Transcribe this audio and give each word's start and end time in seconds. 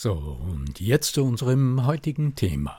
So, 0.00 0.12
und 0.12 0.78
jetzt 0.78 1.14
zu 1.14 1.24
unserem 1.24 1.84
heutigen 1.84 2.36
Thema. 2.36 2.78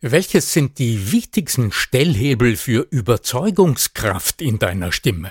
Welches 0.00 0.54
sind 0.54 0.78
die 0.78 1.12
wichtigsten 1.12 1.72
Stellhebel 1.72 2.56
für 2.56 2.86
Überzeugungskraft 2.88 4.40
in 4.40 4.58
deiner 4.58 4.90
Stimme? 4.90 5.30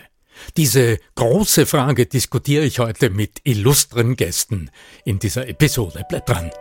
Diese 0.58 1.00
große 1.16 1.66
Frage 1.66 2.06
diskutiere 2.06 2.66
ich 2.66 2.78
heute 2.78 3.09
mit 3.09 3.42
illustren 3.45 4.16
Gästen 4.16 4.70
in 5.06 5.17
dieser 5.17 5.48
Episode. 5.48 6.06
Bleib 6.08 6.28
dran. 6.28 6.52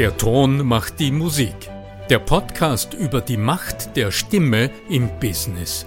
Der 0.00 0.16
Ton 0.16 0.66
macht 0.66 0.98
die 0.98 1.12
Musik. 1.12 1.54
Der 2.10 2.18
Podcast 2.18 2.92
über 2.92 3.20
die 3.20 3.36
Macht 3.36 3.94
der 3.94 4.10
Stimme 4.10 4.72
im 4.88 5.08
Business 5.20 5.86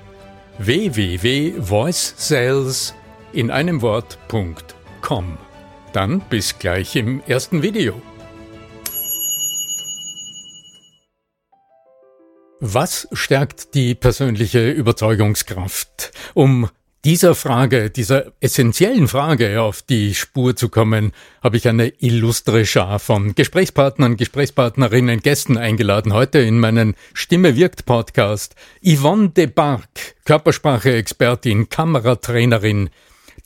www.voicesales 0.57 2.95
in 3.33 3.51
einem 3.51 3.81
Wort.com. 3.81 5.37
Dann 5.93 6.21
bis 6.29 6.59
gleich 6.59 6.95
im 6.95 7.21
ersten 7.27 7.61
Video. 7.61 8.01
Was 12.59 13.07
stärkt 13.11 13.73
die 13.73 13.95
persönliche 13.95 14.69
Überzeugungskraft? 14.69 16.11
Um 16.35 16.69
dieser 17.03 17.33
Frage, 17.33 17.89
dieser 17.89 18.31
essentiellen 18.41 19.07
Frage 19.07 19.61
auf 19.61 19.81
die 19.81 20.13
Spur 20.13 20.55
zu 20.55 20.69
kommen, 20.69 21.13
habe 21.41 21.57
ich 21.57 21.67
eine 21.67 21.87
illustre 21.99 22.65
Schar 22.65 22.99
von 22.99 23.33
Gesprächspartnern, 23.33 24.17
Gesprächspartnerinnen, 24.17 25.21
Gästen 25.21 25.57
eingeladen. 25.57 26.13
Heute 26.13 26.39
in 26.39 26.59
meinen 26.59 26.95
Stimme 27.13 27.55
wirkt 27.55 27.85
Podcast 27.85 28.55
Yvonne 28.85 29.29
de 29.29 29.47
Barc, 29.47 30.15
Körpersprache-Expertin, 30.25 31.69
Kameratrainerin, 31.69 32.91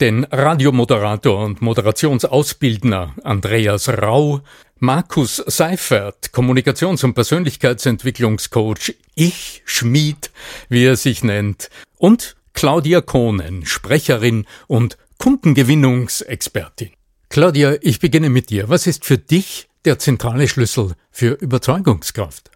den 0.00 0.24
Radiomoderator 0.24 1.42
und 1.42 1.62
Moderationsausbildner 1.62 3.14
Andreas 3.24 3.88
Rau, 3.88 4.42
Markus 4.78 5.36
Seifert, 5.46 6.30
Kommunikations- 6.32 7.02
und 7.02 7.14
Persönlichkeitsentwicklungscoach, 7.14 8.94
Ich 9.14 9.62
Schmied, 9.64 10.30
wie 10.68 10.84
er 10.84 10.96
sich 10.96 11.24
nennt, 11.24 11.70
und 11.96 12.36
Claudia 12.56 13.02
Kohnen, 13.02 13.66
Sprecherin 13.66 14.46
und 14.66 14.96
Kundengewinnungsexpertin. 15.18 16.90
Claudia, 17.28 17.76
ich 17.82 18.00
beginne 18.00 18.30
mit 18.30 18.48
dir. 18.48 18.70
Was 18.70 18.86
ist 18.86 19.04
für 19.04 19.18
dich 19.18 19.68
der 19.84 19.98
zentrale 19.98 20.48
Schlüssel 20.48 20.94
für 21.10 21.34
Überzeugungskraft? 21.34 22.50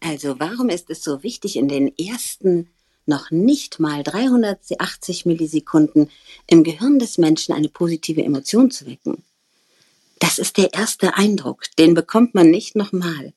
Also 0.00 0.40
warum 0.40 0.70
ist 0.70 0.88
es 0.88 1.04
so 1.04 1.22
wichtig, 1.22 1.56
in 1.56 1.68
den 1.68 1.92
ersten 1.98 2.70
noch 3.04 3.30
nicht 3.30 3.78
mal 3.78 4.02
380 4.02 5.26
Millisekunden 5.26 6.10
im 6.46 6.64
Gehirn 6.64 6.98
des 6.98 7.18
Menschen 7.18 7.54
eine 7.54 7.68
positive 7.68 8.24
Emotion 8.24 8.70
zu 8.70 8.86
wecken? 8.86 9.22
Das 10.18 10.38
ist 10.38 10.56
der 10.56 10.72
erste 10.72 11.14
Eindruck, 11.14 11.64
den 11.78 11.92
bekommt 11.92 12.34
man 12.34 12.50
nicht 12.50 12.74
nochmal. 12.74 13.34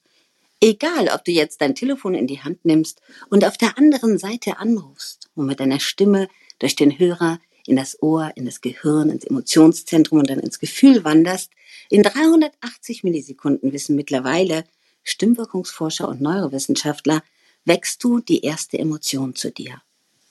Egal, 0.59 1.09
ob 1.13 1.23
du 1.23 1.31
jetzt 1.31 1.61
dein 1.61 1.75
Telefon 1.75 2.15
in 2.15 2.25
die 2.25 2.41
Hand 2.41 2.65
nimmst 2.65 3.01
und 3.29 3.45
auf 3.45 3.57
der 3.57 3.77
anderen 3.77 4.17
Seite 4.17 4.57
anrufst 4.57 5.29
und 5.35 5.45
mit 5.45 5.59
deiner 5.59 5.79
Stimme 5.79 6.29
durch 6.57 6.75
den 6.75 6.97
Hörer 6.97 7.39
in 7.67 7.75
das 7.75 8.01
Ohr, 8.01 8.31
in 8.35 8.45
das 8.45 8.61
Gehirn, 8.61 9.09
ins 9.09 9.25
Emotionszentrum 9.25 10.19
und 10.19 10.29
dann 10.29 10.39
ins 10.39 10.59
Gefühl 10.59 11.03
wanderst, 11.03 11.51
in 11.89 12.01
380 12.01 13.03
Millisekunden 13.03 13.71
wissen 13.71 13.95
mittlerweile 13.95 14.63
Stimmwirkungsforscher 15.03 16.07
und 16.07 16.21
Neurowissenschaftler, 16.21 17.21
wächst 17.65 18.03
du 18.03 18.19
die 18.19 18.41
erste 18.41 18.79
Emotion 18.79 19.35
zu 19.35 19.51
dir. 19.51 19.81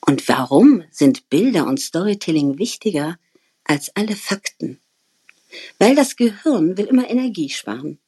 Und 0.01 0.29
warum 0.29 0.83
sind 0.91 1.29
Bilder 1.29 1.67
und 1.67 1.81
Storytelling 1.81 2.59
wichtiger 2.59 3.19
als 3.65 3.95
alle 3.95 4.17
Fakten? 4.17 4.81
Weil 5.79 5.95
das 5.95 6.17
Gehirn 6.17 6.77
will 6.77 6.87
immer 6.87 7.09
Energie 7.09 7.51
sparen. 7.51 7.99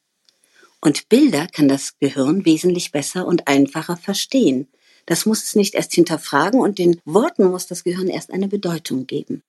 Und 0.80 1.08
Bilder 1.08 1.46
kann 1.48 1.68
das 1.68 1.98
Gehirn 1.98 2.44
wesentlich 2.44 2.92
besser 2.92 3.26
und 3.26 3.48
einfacher 3.48 3.96
verstehen. 3.96 4.68
Das 5.06 5.26
muss 5.26 5.42
es 5.42 5.56
nicht 5.56 5.74
erst 5.74 5.94
hinterfragen 5.94 6.60
und 6.60 6.78
den 6.78 7.00
Worten 7.04 7.44
muss 7.50 7.66
das 7.66 7.82
Gehirn 7.82 8.08
erst 8.08 8.30
eine 8.32 8.48
Bedeutung 8.48 9.06
geben. 9.06 9.42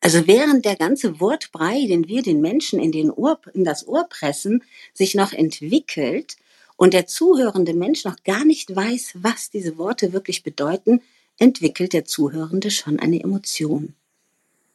Also 0.00 0.26
während 0.26 0.64
der 0.64 0.76
ganze 0.76 1.20
Wortbrei, 1.20 1.86
den 1.86 2.06
wir 2.06 2.22
den 2.22 2.40
Menschen 2.40 2.78
in, 2.78 2.92
den 2.92 3.10
Ohr, 3.10 3.40
in 3.54 3.64
das 3.64 3.88
Ohr 3.88 4.06
pressen, 4.08 4.62
sich 4.92 5.14
noch 5.14 5.32
entwickelt 5.32 6.36
und 6.76 6.92
der 6.92 7.06
zuhörende 7.06 7.74
Mensch 7.74 8.04
noch 8.04 8.22
gar 8.22 8.44
nicht 8.44 8.74
weiß, 8.76 9.14
was 9.16 9.50
diese 9.50 9.78
Worte 9.78 10.12
wirklich 10.12 10.42
bedeuten, 10.42 11.00
entwickelt 11.38 11.92
der 11.92 12.04
Zuhörende 12.04 12.70
schon 12.70 12.98
eine 12.98 13.20
Emotion. 13.20 13.94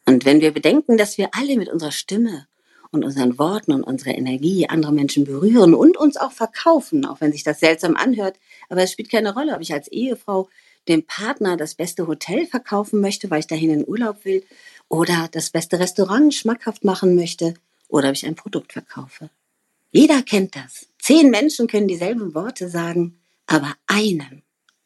Und 0.04 0.24
wenn 0.24 0.40
wir 0.40 0.52
bedenken, 0.52 0.96
dass 0.96 1.16
wir 1.16 1.30
alle 1.32 1.56
mit 1.56 1.68
unserer 1.68 1.92
Stimme 1.92 2.46
und 2.92 3.04
unseren 3.04 3.38
Worten 3.38 3.72
und 3.72 3.82
unserer 3.82 4.14
Energie 4.14 4.68
andere 4.68 4.92
Menschen 4.92 5.24
berühren 5.24 5.74
und 5.74 5.96
uns 5.96 6.16
auch 6.16 6.30
verkaufen, 6.30 7.04
auch 7.04 7.20
wenn 7.20 7.32
sich 7.32 7.42
das 7.42 7.58
seltsam 7.58 7.96
anhört. 7.96 8.38
Aber 8.68 8.82
es 8.82 8.92
spielt 8.92 9.10
keine 9.10 9.34
Rolle, 9.34 9.54
ob 9.54 9.62
ich 9.62 9.72
als 9.72 9.88
Ehefrau 9.88 10.48
dem 10.88 11.02
Partner 11.04 11.56
das 11.56 11.74
beste 11.74 12.06
Hotel 12.06 12.46
verkaufen 12.46 13.00
möchte, 13.00 13.30
weil 13.30 13.40
ich 13.40 13.46
dahin 13.46 13.70
in 13.70 13.88
Urlaub 13.88 14.24
will, 14.24 14.44
oder 14.88 15.28
das 15.32 15.50
beste 15.50 15.80
Restaurant 15.80 16.34
schmackhaft 16.34 16.84
machen 16.84 17.14
möchte, 17.14 17.54
oder 17.88 18.08
ob 18.08 18.14
ich 18.14 18.26
ein 18.26 18.34
Produkt 18.34 18.72
verkaufe. 18.72 19.30
Jeder 19.90 20.22
kennt 20.22 20.54
das. 20.56 20.86
Zehn 20.98 21.30
Menschen 21.30 21.66
können 21.66 21.88
dieselben 21.88 22.34
Worte 22.34 22.68
sagen, 22.68 23.18
aber 23.46 23.74
einem 23.86 24.42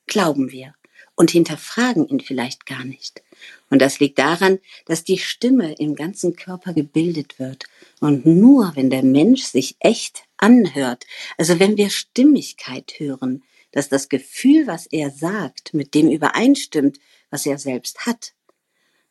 glauben 0.06 0.50
wir 0.50 0.74
und 1.14 1.30
hinterfragen 1.30 2.06
ihn 2.06 2.20
vielleicht 2.20 2.66
gar 2.66 2.84
nicht. 2.84 3.22
Und 3.68 3.80
das 3.82 3.98
liegt 3.98 4.18
daran, 4.18 4.58
dass 4.84 5.04
die 5.04 5.18
Stimme 5.18 5.74
im 5.74 5.94
ganzen 5.96 6.36
Körper 6.36 6.72
gebildet 6.72 7.38
wird. 7.38 7.64
Und 8.00 8.24
nur 8.26 8.72
wenn 8.76 8.90
der 8.90 9.02
Mensch 9.02 9.42
sich 9.42 9.76
echt 9.80 10.24
anhört, 10.36 11.04
also 11.36 11.58
wenn 11.58 11.76
wir 11.76 11.90
Stimmigkeit 11.90 12.94
hören, 12.98 13.42
dass 13.72 13.88
das 13.88 14.08
Gefühl, 14.08 14.66
was 14.66 14.86
er 14.86 15.10
sagt, 15.10 15.74
mit 15.74 15.94
dem 15.94 16.10
übereinstimmt, 16.10 16.98
was 17.30 17.44
er 17.44 17.58
selbst 17.58 18.06
hat, 18.06 18.32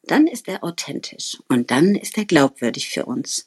dann 0.04 0.28
ist 0.28 0.48
er 0.48 0.64
authentisch 0.64 1.38
und 1.50 1.72
dann 1.72 1.96
ist 1.96 2.18
er 2.18 2.26
glaubwürdig 2.26 2.90
für 2.90 3.06
uns. 3.06 3.46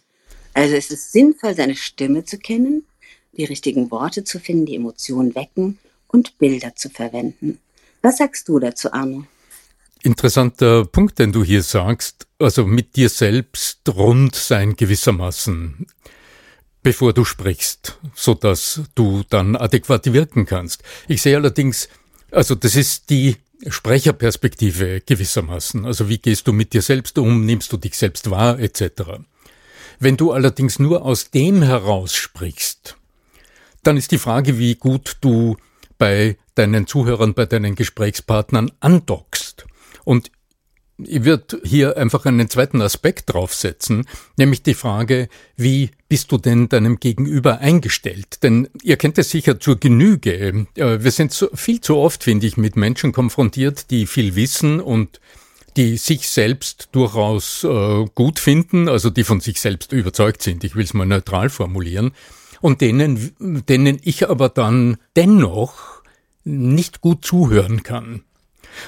Also 0.54 0.74
es 0.74 0.90
ist 0.90 1.12
sinnvoll, 1.12 1.54
seine 1.54 1.76
Stimme 1.76 2.24
zu 2.24 2.38
kennen, 2.38 2.86
die 3.32 3.44
richtigen 3.44 3.90
Worte 3.90 4.24
zu 4.24 4.40
finden, 4.40 4.66
die 4.66 4.74
Emotionen 4.74 5.34
wecken 5.34 5.78
und 6.08 6.38
Bilder 6.38 6.74
zu 6.74 6.90
verwenden. 6.90 7.60
Was 8.02 8.18
sagst 8.18 8.48
du 8.48 8.58
dazu, 8.58 8.92
Arno? 8.92 9.24
Interessanter 10.02 10.84
Punkt, 10.84 11.18
den 11.18 11.32
du 11.32 11.42
hier 11.42 11.62
sagst, 11.62 12.26
also 12.38 12.64
mit 12.64 12.96
dir 12.96 13.08
selbst 13.08 13.80
rund 13.88 14.34
sein 14.34 14.76
gewissermaßen, 14.76 15.86
bevor 16.82 17.12
du 17.12 17.24
sprichst, 17.24 17.98
so 18.14 18.34
dass 18.34 18.82
du 18.94 19.24
dann 19.28 19.56
adäquat 19.56 20.12
wirken 20.12 20.46
kannst. 20.46 20.82
Ich 21.08 21.22
sehe 21.22 21.36
allerdings, 21.36 21.88
also 22.30 22.54
das 22.54 22.76
ist 22.76 23.10
die 23.10 23.36
Sprecherperspektive 23.66 25.00
gewissermaßen. 25.00 25.84
Also 25.84 26.08
wie 26.08 26.18
gehst 26.18 26.46
du 26.46 26.52
mit 26.52 26.72
dir 26.72 26.82
selbst 26.82 27.18
um, 27.18 27.44
nimmst 27.44 27.72
du 27.72 27.76
dich 27.76 27.96
selbst 27.96 28.30
wahr, 28.30 28.60
etc. 28.60 29.20
Wenn 29.98 30.16
du 30.16 30.32
allerdings 30.32 30.78
nur 30.78 31.04
aus 31.04 31.30
dem 31.30 31.62
heraus 31.62 32.14
sprichst, 32.14 32.96
dann 33.82 33.96
ist 33.96 34.12
die 34.12 34.18
Frage, 34.18 34.58
wie 34.58 34.76
gut 34.76 35.16
du 35.20 35.56
bei 35.98 36.36
deinen 36.54 36.86
Zuhörern, 36.86 37.34
bei 37.34 37.46
deinen 37.46 37.74
Gesprächspartnern 37.74 38.70
andockst. 38.80 39.47
Und 40.08 40.30
ich 40.96 41.24
würde 41.24 41.60
hier 41.64 41.98
einfach 41.98 42.24
einen 42.24 42.48
zweiten 42.48 42.80
Aspekt 42.80 43.34
draufsetzen, 43.34 44.06
nämlich 44.38 44.62
die 44.62 44.72
Frage, 44.72 45.28
wie 45.54 45.90
bist 46.08 46.32
du 46.32 46.38
denn 46.38 46.70
deinem 46.70 46.98
Gegenüber 46.98 47.58
eingestellt? 47.58 48.42
Denn 48.42 48.70
ihr 48.82 48.96
kennt 48.96 49.18
es 49.18 49.28
sicher 49.28 49.60
zur 49.60 49.78
Genüge. 49.78 50.66
Äh, 50.76 51.04
wir 51.04 51.10
sind 51.10 51.50
viel 51.52 51.82
zu 51.82 51.98
oft, 51.98 52.24
finde 52.24 52.46
ich, 52.46 52.56
mit 52.56 52.74
Menschen 52.74 53.12
konfrontiert, 53.12 53.90
die 53.90 54.06
viel 54.06 54.34
wissen 54.34 54.80
und 54.80 55.20
die 55.76 55.98
sich 55.98 56.26
selbst 56.26 56.88
durchaus 56.92 57.64
äh, 57.64 58.06
gut 58.14 58.38
finden, 58.38 58.88
also 58.88 59.10
die 59.10 59.24
von 59.24 59.40
sich 59.40 59.60
selbst 59.60 59.92
überzeugt 59.92 60.40
sind. 60.40 60.64
Ich 60.64 60.74
will 60.74 60.84
es 60.84 60.94
mal 60.94 61.04
neutral 61.04 61.50
formulieren. 61.50 62.12
Und 62.62 62.80
denen, 62.80 63.34
denen 63.68 64.00
ich 64.02 64.30
aber 64.30 64.48
dann 64.48 64.96
dennoch 65.16 66.02
nicht 66.44 67.02
gut 67.02 67.26
zuhören 67.26 67.82
kann. 67.82 68.22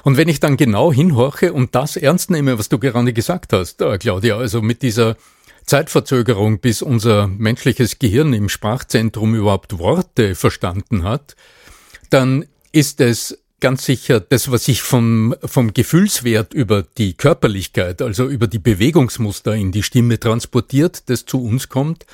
Und 0.03 0.17
wenn 0.17 0.29
ich 0.29 0.41
dann 0.41 0.57
genau 0.57 0.93
hinhorche 0.93 1.53
und 1.53 1.75
das 1.75 1.97
ernst 1.97 2.31
nehme, 2.31 2.59
was 2.59 2.69
du 2.69 2.79
gerade 2.79 3.13
gesagt 3.13 3.53
hast, 3.53 3.81
äh, 3.81 3.99
Claudia, 3.99 4.37
also 4.37 4.63
mit 4.63 4.83
dieser 4.83 5.17
Zeitverzögerung, 5.67 6.61
bis 6.61 6.83
unser 6.83 7.29
menschliches 7.29 7.99
Gehirn 7.99 8.33
im 8.33 8.49
Sprachzentrum 8.49 9.35
überhaupt 9.35 9.79
Worte 9.79 10.35
verstanden 10.35 11.05
hat, 11.05 11.37
dann 12.11 12.45
ist 12.73 13.01
es 13.01 13.39
ganz 13.61 13.85
sicher 13.85 14.21
das, 14.21 14.51
was 14.51 14.65
sich 14.65 14.83
vom, 14.83 15.35
vom 15.45 15.73
Gefühlswert 15.73 16.55
über 16.55 16.83
die 16.83 17.15
Körperlichkeit, 17.15 18.03
also 18.03 18.27
über 18.27 18.47
die 18.47 18.59
Bewegungsmuster 18.59 19.55
in 19.55 19.71
die 19.71 19.83
Stimme 19.83 20.19
transportiert, 20.19 21.09
das 21.09 21.27
zu 21.27 21.43
uns 21.43 21.69
kommt. 21.69 22.07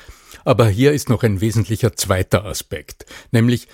Aber 0.43 0.67
hier 0.67 0.93
ist 0.93 1.09
noch 1.09 1.23
ein 1.23 1.41
wesentlicher 1.41 1.95
zweiter 1.95 2.45
Aspekt, 2.45 3.05
nämlich 3.31 3.67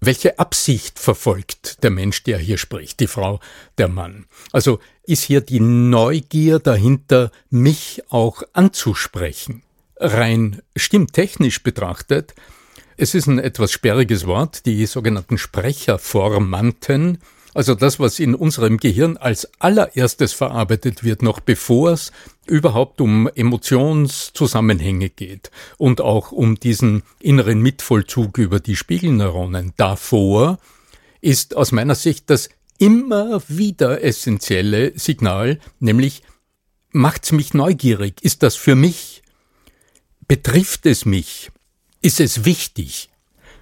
welche 0.00 0.38
Absicht 0.38 0.98
verfolgt 0.98 1.82
der 1.82 1.90
Mensch, 1.90 2.22
der 2.22 2.38
hier 2.38 2.56
spricht, 2.56 3.00
die 3.00 3.06
Frau, 3.06 3.40
der 3.76 3.88
Mann? 3.88 4.26
Also 4.50 4.80
ist 5.04 5.24
hier 5.24 5.42
die 5.42 5.60
Neugier 5.60 6.58
dahinter, 6.58 7.30
mich 7.50 8.02
auch 8.08 8.42
anzusprechen? 8.54 9.62
Rein 9.96 10.62
stimmtechnisch 10.74 11.62
betrachtet, 11.62 12.34
es 12.96 13.14
ist 13.14 13.26
ein 13.28 13.38
etwas 13.38 13.72
sperriges 13.72 14.26
Wort, 14.26 14.66
die 14.66 14.84
sogenannten 14.84 15.38
Sprecherformanten, 15.38 17.18
also 17.54 17.74
das, 17.74 17.98
was 17.98 18.18
in 18.18 18.34
unserem 18.34 18.76
Gehirn 18.76 19.16
als 19.16 19.50
allererstes 19.58 20.32
verarbeitet 20.32 21.02
wird, 21.02 21.22
noch 21.22 21.40
bevor 21.40 21.92
es 21.92 22.12
überhaupt 22.50 23.00
um 23.00 23.28
Emotionszusammenhänge 23.28 25.08
geht 25.08 25.50
und 25.78 26.00
auch 26.00 26.32
um 26.32 26.58
diesen 26.58 27.02
inneren 27.20 27.60
Mitvollzug 27.62 28.38
über 28.38 28.60
die 28.60 28.76
Spiegelneuronen. 28.76 29.72
Davor 29.76 30.58
ist 31.20 31.56
aus 31.56 31.72
meiner 31.72 31.94
Sicht 31.94 32.28
das 32.28 32.50
immer 32.78 33.42
wieder 33.48 34.02
essentielle 34.02 34.98
Signal, 34.98 35.60
nämlich 35.78 36.22
macht's 36.92 37.32
mich 37.32 37.54
neugierig? 37.54 38.22
Ist 38.22 38.42
das 38.42 38.56
für 38.56 38.74
mich? 38.74 39.22
Betrifft 40.26 40.86
es 40.86 41.04
mich? 41.04 41.50
Ist 42.02 42.20
es 42.20 42.44
wichtig? 42.44 43.10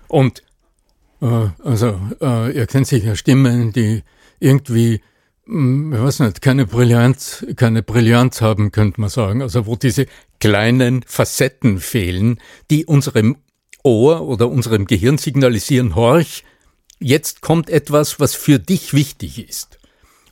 Und 0.07 0.43
äh, 1.21 1.49
also 1.63 2.01
äh, 2.21 2.57
ihr 2.57 2.67
kennt 2.67 2.87
sicher 2.87 3.17
Stimmen, 3.17 3.73
die 3.73 4.03
irgendwie, 4.41 5.03
ich 5.51 5.99
weiß 5.99 6.21
nicht, 6.21 6.43
keine 6.43 6.67
Brillanz, 6.67 7.47
keine 7.57 7.83
Brillanz 7.83 8.43
haben, 8.43 8.71
könnte 8.71 9.01
man 9.01 9.09
sagen. 9.09 9.41
Also 9.41 9.67
wo 9.67 9.77
diese 9.77 10.07
kleinen 10.41 11.03
Facetten 11.05 11.81
fehlen, 11.81 12.39
die 12.71 12.85
unserem 12.85 13.37
Ohr 13.83 14.23
oder 14.29 14.49
unserem 14.51 14.87
Gehirn 14.87 15.17
signalisieren, 15.17 15.95
horch, 15.95 16.45
jetzt 16.99 17.41
kommt 17.41 17.71
etwas, 17.71 18.21
was 18.21 18.35
für 18.35 18.59
dich 18.59 18.93
wichtig 18.93 19.49
ist. 19.49 19.79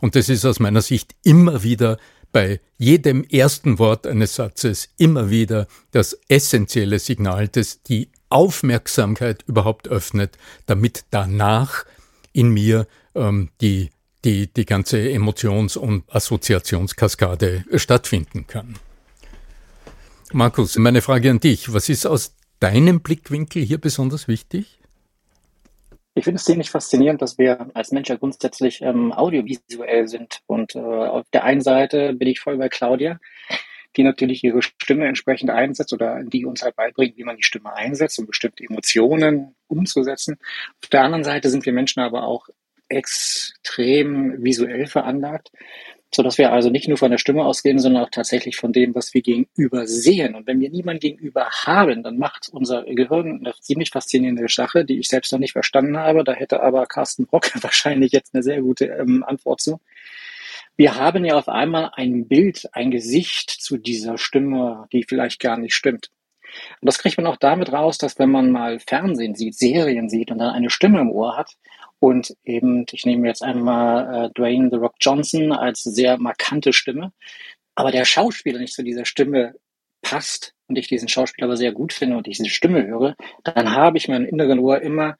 Und 0.00 0.16
das 0.16 0.28
ist 0.28 0.44
aus 0.44 0.60
meiner 0.60 0.82
Sicht 0.82 1.14
immer 1.24 1.62
wieder 1.62 1.98
bei 2.32 2.60
jedem 2.76 3.24
ersten 3.24 3.78
Wort 3.78 4.06
eines 4.06 4.34
Satzes 4.34 4.90
immer 4.98 5.30
wieder 5.30 5.66
das 5.92 6.18
essentielle 6.28 6.98
Signal, 6.98 7.48
das 7.48 7.82
die 7.82 8.10
Aufmerksamkeit 8.28 9.44
überhaupt 9.46 9.88
öffnet, 9.88 10.36
damit 10.66 11.04
danach 11.10 11.86
in 12.34 12.50
mir 12.50 12.86
ähm, 13.14 13.48
die, 13.62 13.88
die, 14.26 14.52
die 14.52 14.66
ganze 14.66 14.98
Emotions- 14.98 15.76
und 15.76 16.04
Assoziationskaskade 16.12 17.64
stattfinden 17.74 18.46
kann. 18.46 18.76
Markus, 20.32 20.76
meine 20.76 21.00
Frage 21.00 21.30
an 21.30 21.40
dich. 21.40 21.72
Was 21.72 21.88
ist 21.88 22.06
aus 22.06 22.34
deinem 22.60 23.00
Blickwinkel 23.00 23.62
hier 23.62 23.78
besonders 23.78 24.28
wichtig? 24.28 24.80
Ich 26.14 26.24
finde 26.24 26.38
es 26.38 26.44
ziemlich 26.44 26.70
faszinierend, 26.70 27.22
dass 27.22 27.38
wir 27.38 27.70
als 27.74 27.92
Menschen 27.92 28.18
grundsätzlich 28.18 28.82
ähm, 28.82 29.12
audiovisuell 29.12 30.08
sind. 30.08 30.40
Und 30.46 30.74
äh, 30.74 30.80
auf 30.80 31.26
der 31.32 31.44
einen 31.44 31.60
Seite 31.60 32.14
bin 32.14 32.28
ich 32.28 32.40
voll 32.40 32.56
bei 32.58 32.68
Claudia 32.68 33.20
die 33.96 34.02
natürlich 34.02 34.44
ihre 34.44 34.62
Stimme 34.62 35.06
entsprechend 35.06 35.50
einsetzt 35.50 35.92
oder 35.92 36.22
die 36.22 36.44
uns 36.44 36.62
halt 36.62 36.76
beibringt, 36.76 37.16
wie 37.16 37.24
man 37.24 37.36
die 37.36 37.42
Stimme 37.42 37.74
einsetzt, 37.74 38.18
um 38.18 38.26
bestimmte 38.26 38.64
Emotionen 38.64 39.54
umzusetzen. 39.68 40.38
Auf 40.82 40.90
der 40.90 41.02
anderen 41.02 41.24
Seite 41.24 41.48
sind 41.50 41.64
wir 41.64 41.72
Menschen 41.72 42.00
aber 42.00 42.24
auch 42.24 42.48
extrem 42.88 44.42
visuell 44.42 44.86
veranlagt, 44.86 45.50
so 46.14 46.22
dass 46.22 46.38
wir 46.38 46.52
also 46.52 46.70
nicht 46.70 46.88
nur 46.88 46.96
von 46.96 47.10
der 47.10 47.18
Stimme 47.18 47.44
ausgehen, 47.44 47.78
sondern 47.78 48.04
auch 48.04 48.10
tatsächlich 48.10 48.56
von 48.56 48.72
dem, 48.72 48.94
was 48.94 49.12
wir 49.12 49.22
gegenüber 49.22 49.86
sehen. 49.86 50.34
Und 50.34 50.46
wenn 50.46 50.60
wir 50.60 50.70
niemanden 50.70 51.00
gegenüber 51.00 51.48
haben, 51.64 52.02
dann 52.02 52.16
macht 52.16 52.48
unser 52.50 52.84
Gehirn 52.84 53.40
eine 53.40 53.54
ziemlich 53.60 53.90
faszinierende 53.90 54.48
Sache, 54.48 54.84
die 54.84 54.98
ich 54.98 55.08
selbst 55.08 55.32
noch 55.32 55.40
nicht 55.40 55.52
verstanden 55.52 55.98
habe. 55.98 56.24
Da 56.24 56.32
hätte 56.32 56.62
aber 56.62 56.86
Carsten 56.86 57.26
Brock 57.26 57.50
wahrscheinlich 57.62 58.12
jetzt 58.12 58.34
eine 58.34 58.42
sehr 58.42 58.62
gute 58.62 58.86
ähm, 58.86 59.24
Antwort 59.24 59.60
zu. 59.60 59.80
Wir 60.76 60.96
haben 60.96 61.24
ja 61.24 61.36
auf 61.36 61.48
einmal 61.48 61.90
ein 61.94 62.28
Bild, 62.28 62.68
ein 62.72 62.90
Gesicht 62.90 63.50
zu 63.50 63.78
dieser 63.78 64.18
Stimme, 64.18 64.86
die 64.92 65.04
vielleicht 65.04 65.40
gar 65.40 65.56
nicht 65.56 65.74
stimmt. 65.74 66.10
Und 66.80 66.86
das 66.86 66.98
kriegt 66.98 67.16
man 67.16 67.26
auch 67.26 67.36
damit 67.36 67.72
raus, 67.72 67.98
dass 67.98 68.18
wenn 68.18 68.30
man 68.30 68.50
mal 68.50 68.78
Fernsehen 68.78 69.34
sieht, 69.34 69.56
Serien 69.56 70.08
sieht 70.08 70.30
und 70.30 70.38
dann 70.38 70.50
eine 70.50 70.70
Stimme 70.70 71.00
im 71.00 71.10
Ohr 71.10 71.36
hat 71.36 71.56
und 71.98 72.36
eben, 72.44 72.84
ich 72.90 73.06
nehme 73.06 73.26
jetzt 73.26 73.42
einmal 73.42 74.26
äh, 74.26 74.30
Dwayne 74.30 74.68
The 74.70 74.76
Rock 74.76 74.94
Johnson 75.00 75.52
als 75.52 75.82
sehr 75.82 76.18
markante 76.18 76.72
Stimme, 76.72 77.12
aber 77.74 77.90
der 77.90 78.04
Schauspieler 78.04 78.58
nicht 78.58 78.74
zu 78.74 78.82
dieser 78.82 79.04
Stimme 79.04 79.54
passt 80.02 80.54
und 80.68 80.78
ich 80.78 80.88
diesen 80.88 81.08
Schauspieler 81.08 81.46
aber 81.46 81.56
sehr 81.56 81.72
gut 81.72 81.92
finde 81.92 82.16
und 82.16 82.28
ich 82.28 82.38
diese 82.38 82.50
Stimme 82.50 82.86
höre, 82.86 83.16
dann 83.44 83.74
habe 83.74 83.98
ich 83.98 84.08
meinen 84.08 84.26
inneren 84.26 84.58
Ohr 84.58 84.80
immer 84.80 85.16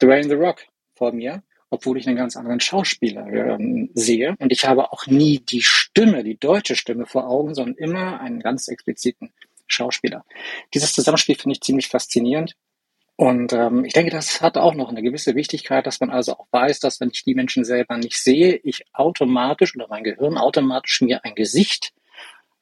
Dwayne 0.00 0.28
The 0.28 0.34
Rock 0.34 0.66
vor 0.94 1.12
mir 1.12 1.42
obwohl 1.70 1.96
ich 1.96 2.06
einen 2.06 2.16
ganz 2.16 2.36
anderen 2.36 2.60
Schauspieler 2.60 3.26
ähm, 3.28 3.90
sehe. 3.94 4.34
Und 4.38 4.52
ich 4.52 4.66
habe 4.66 4.92
auch 4.92 5.06
nie 5.06 5.38
die 5.38 5.62
Stimme, 5.62 6.24
die 6.24 6.36
deutsche 6.36 6.76
Stimme 6.76 7.06
vor 7.06 7.28
Augen, 7.28 7.54
sondern 7.54 7.76
immer 7.76 8.20
einen 8.20 8.40
ganz 8.40 8.68
expliziten 8.68 9.32
Schauspieler. 9.66 10.24
Dieses 10.74 10.92
Zusammenspiel 10.92 11.36
finde 11.36 11.54
ich 11.54 11.60
ziemlich 11.60 11.88
faszinierend. 11.88 12.56
Und 13.20 13.52
ähm, 13.52 13.84
ich 13.84 13.92
denke, 13.92 14.10
das 14.10 14.40
hat 14.40 14.56
auch 14.56 14.72
noch 14.72 14.88
eine 14.88 15.02
gewisse 15.02 15.34
Wichtigkeit, 15.34 15.86
dass 15.86 16.00
man 16.00 16.08
also 16.08 16.32
auch 16.38 16.46
weiß, 16.52 16.80
dass 16.80 17.00
wenn 17.00 17.10
ich 17.12 17.22
die 17.22 17.34
Menschen 17.34 17.66
selber 17.66 17.98
nicht 17.98 18.16
sehe, 18.16 18.56
ich 18.64 18.86
automatisch 18.94 19.76
oder 19.76 19.88
mein 19.90 20.04
Gehirn 20.04 20.38
automatisch 20.38 21.02
mir 21.02 21.22
ein 21.22 21.34
Gesicht, 21.34 21.92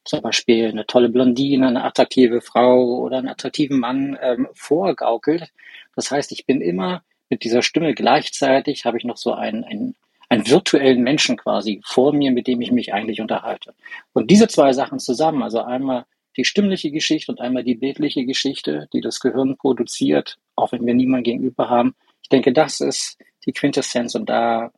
zum 0.04 0.20
Beispiel 0.20 0.66
eine 0.66 0.84
tolle 0.84 1.10
Blondine, 1.10 1.68
eine 1.68 1.84
attraktive 1.84 2.40
Frau 2.40 2.98
oder 2.98 3.18
einen 3.18 3.28
attraktiven 3.28 3.78
Mann 3.78 4.18
ähm, 4.20 4.48
vorgaukelt. 4.52 5.52
Das 5.94 6.10
heißt, 6.10 6.32
ich 6.32 6.44
bin 6.44 6.60
immer 6.60 7.04
mit 7.30 7.44
dieser 7.44 7.62
Stimme 7.62 7.94
gleichzeitig 7.94 8.84
habe 8.84 8.98
ich 8.98 9.04
noch 9.04 9.16
so 9.16 9.34
einen, 9.34 9.62
einen, 9.62 9.94
einen 10.28 10.48
virtuellen 10.48 11.04
Menschen 11.04 11.36
quasi 11.36 11.80
vor 11.84 12.12
mir, 12.12 12.32
mit 12.32 12.48
dem 12.48 12.60
ich 12.60 12.72
mich 12.72 12.92
eigentlich 12.92 13.20
unterhalte. 13.20 13.74
Und 14.12 14.28
diese 14.28 14.48
zwei 14.48 14.72
Sachen 14.72 14.98
zusammen, 14.98 15.44
also 15.44 15.62
einmal 15.62 16.04
die 16.38 16.44
stimmliche 16.44 16.90
Geschichte 16.92 17.32
und 17.32 17.40
einmal 17.40 17.64
die 17.64 17.74
bildliche 17.74 18.24
Geschichte, 18.24 18.88
die 18.92 19.00
das 19.00 19.18
Gehirn 19.18 19.56
produziert, 19.58 20.38
auch 20.54 20.72
wenn 20.72 20.86
wir 20.86 20.94
niemanden 20.94 21.24
gegenüber 21.24 21.68
haben, 21.68 21.94
ich 22.22 22.28
denke, 22.28 22.52
das 22.52 22.80
ist 22.80 23.18
die 23.44 23.52
Quintessenz 23.52 24.14
und 24.14 24.28
da, 24.28 24.70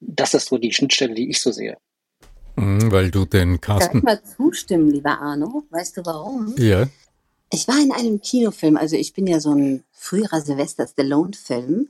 das 0.00 0.34
ist 0.34 0.48
so 0.48 0.58
die 0.58 0.72
Schnittstelle, 0.72 1.14
die 1.14 1.28
ich 1.28 1.40
so 1.40 1.50
sehe. 1.50 1.76
Mhm, 2.54 2.92
weil 2.92 3.10
du 3.10 3.24
den 3.24 3.60
Carsten. 3.60 3.98
Ich 3.98 4.04
mal 4.04 4.22
zustimmen, 4.22 4.90
lieber 4.90 5.20
Arno. 5.20 5.64
Weißt 5.70 5.96
du 5.96 6.02
warum? 6.04 6.54
Ja. 6.56 6.86
Ich 7.52 7.66
war 7.66 7.80
in 7.80 7.92
einem 7.92 8.20
Kinofilm, 8.20 8.76
also 8.76 8.94
ich 8.94 9.12
bin 9.12 9.26
ja 9.26 9.40
so 9.40 9.52
ein 9.52 9.84
früherer 9.92 10.40
Sylvester 10.40 10.86
Stallone-Film. 10.86 11.88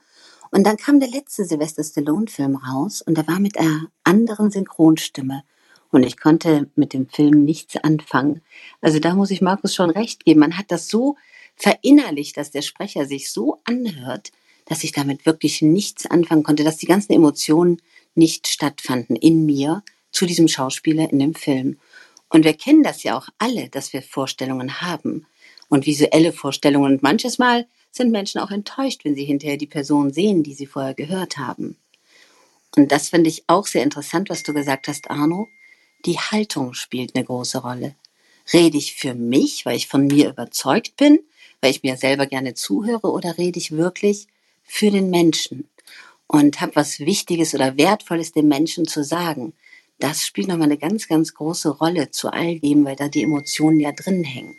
Und 0.51 0.67
dann 0.67 0.77
kam 0.79 1.01
der 1.01 1.11
letzte 1.11 1.45
Sylvester 1.45 1.85
Stallone-Film 1.85 2.57
raus 2.57 3.03
und 3.03 3.19
der 3.19 3.27
war 3.29 3.41
mit 3.41 3.59
einer 3.59 3.89
anderen 4.05 4.51
Synchronstimme. 4.51 5.43
Und 5.91 6.03
ich 6.03 6.19
konnte 6.19 6.71
mit 6.77 6.93
dem 6.93 7.09
Film 7.09 7.45
nichts 7.45 7.77
anfangen. 7.77 8.43
Also 8.81 8.99
da 8.99 9.15
muss 9.15 9.31
ich 9.31 9.41
Markus 9.41 9.75
schon 9.75 9.91
recht 9.91 10.25
geben. 10.25 10.41
Man 10.41 10.59
hat 10.59 10.71
das 10.71 10.89
so 10.89 11.17
verinnerlicht, 11.57 12.37
dass 12.37 12.51
der 12.51 12.63
Sprecher 12.63 13.07
sich 13.07 13.31
so 13.31 13.59
anhört, 13.65 14.31
dass 14.67 14.85
ich 14.85 14.93
damit 14.93 15.27
wirklich 15.27 15.63
nichts 15.63 16.07
anfangen 16.07 16.43
konnte, 16.43 16.65
dass 16.65 16.77
die 16.77 16.87
ganzen 16.87 17.13
Emotionen 17.13 17.81
nicht 18.15 18.49
stattfanden 18.49 19.17
in 19.17 19.47
mir 19.47 19.83
zu 20.13 20.27
diesem 20.27 20.49
Schauspieler 20.49 21.11
in 21.11 21.19
dem 21.19 21.35
Film. 21.35 21.79
Und 22.29 22.45
wir 22.45 22.55
kennen 22.55 22.83
das 22.83 23.03
ja 23.03 23.17
auch 23.17 23.29
alle, 23.39 23.69
dass 23.71 23.93
wir 23.93 24.03
Vorstellungen 24.03 24.83
haben 24.83 25.27
und 25.69 25.87
visuelle 25.87 26.33
Vorstellungen. 26.33 26.95
Und 26.95 27.03
manches 27.03 27.39
Mal 27.39 27.67
sind 27.91 28.11
Menschen 28.11 28.41
auch 28.41 28.51
enttäuscht, 28.51 29.05
wenn 29.05 29.15
sie 29.15 29.25
hinterher 29.25 29.57
die 29.57 29.67
Person 29.67 30.13
sehen, 30.13 30.43
die 30.43 30.55
sie 30.55 30.67
vorher 30.67 30.95
gehört 30.95 31.39
haben. 31.39 31.77
Und 32.77 32.93
das 32.93 33.09
finde 33.09 33.31
ich 33.31 33.45
auch 33.47 33.67
sehr 33.67 33.83
interessant, 33.83 34.29
was 34.29 34.43
du 34.43 34.53
gesagt 34.53 34.89
hast, 34.89 35.11
Arno. 35.11 35.49
Die 36.05 36.19
Haltung 36.19 36.75
spielt 36.75 37.15
eine 37.15 37.25
große 37.25 37.59
Rolle. 37.59 37.95
Rede 38.53 38.79
ich 38.79 38.95
für 38.95 39.15
mich, 39.15 39.67
weil 39.67 39.77
ich 39.77 39.89
von 39.89 40.07
mir 40.07 40.31
überzeugt 40.31 40.97
bin, 40.97 41.19
weil 41.61 41.73
ich 41.73 41.83
mir 41.83 41.97
selber 41.97 42.27
gerne 42.27 42.55
zuhöre, 42.55 43.11
oder 43.11 43.37
rede 43.37 43.59
ich 43.59 43.73
wirklich 43.73 44.29
für 44.65 44.91
den 44.91 45.11
Menschen 45.11 45.69
und 46.29 46.61
habe 46.61 46.77
was 46.77 47.01
Wichtiges 47.01 47.55
oder 47.55 47.77
Wertvolles 47.77 48.33
dem 48.33 48.49
Menschen 48.49 48.87
zu 48.87 49.03
sagen? 49.03 49.55
Das 49.99 50.25
spielt 50.25 50.47
nochmal 50.49 50.69
eine 50.69 50.79
ganz, 50.79 51.09
ganz 51.09 51.35
große 51.35 51.71
Rolle 51.71 52.11
zu 52.13 52.33
all 52.33 52.61
dem, 52.61 52.85
weil 52.85 52.95
da 52.95 53.09
die 53.09 53.25
Emotionen 53.25 53.81
ja 53.81 53.91
drin 53.91 54.23
hängen. 54.23 54.57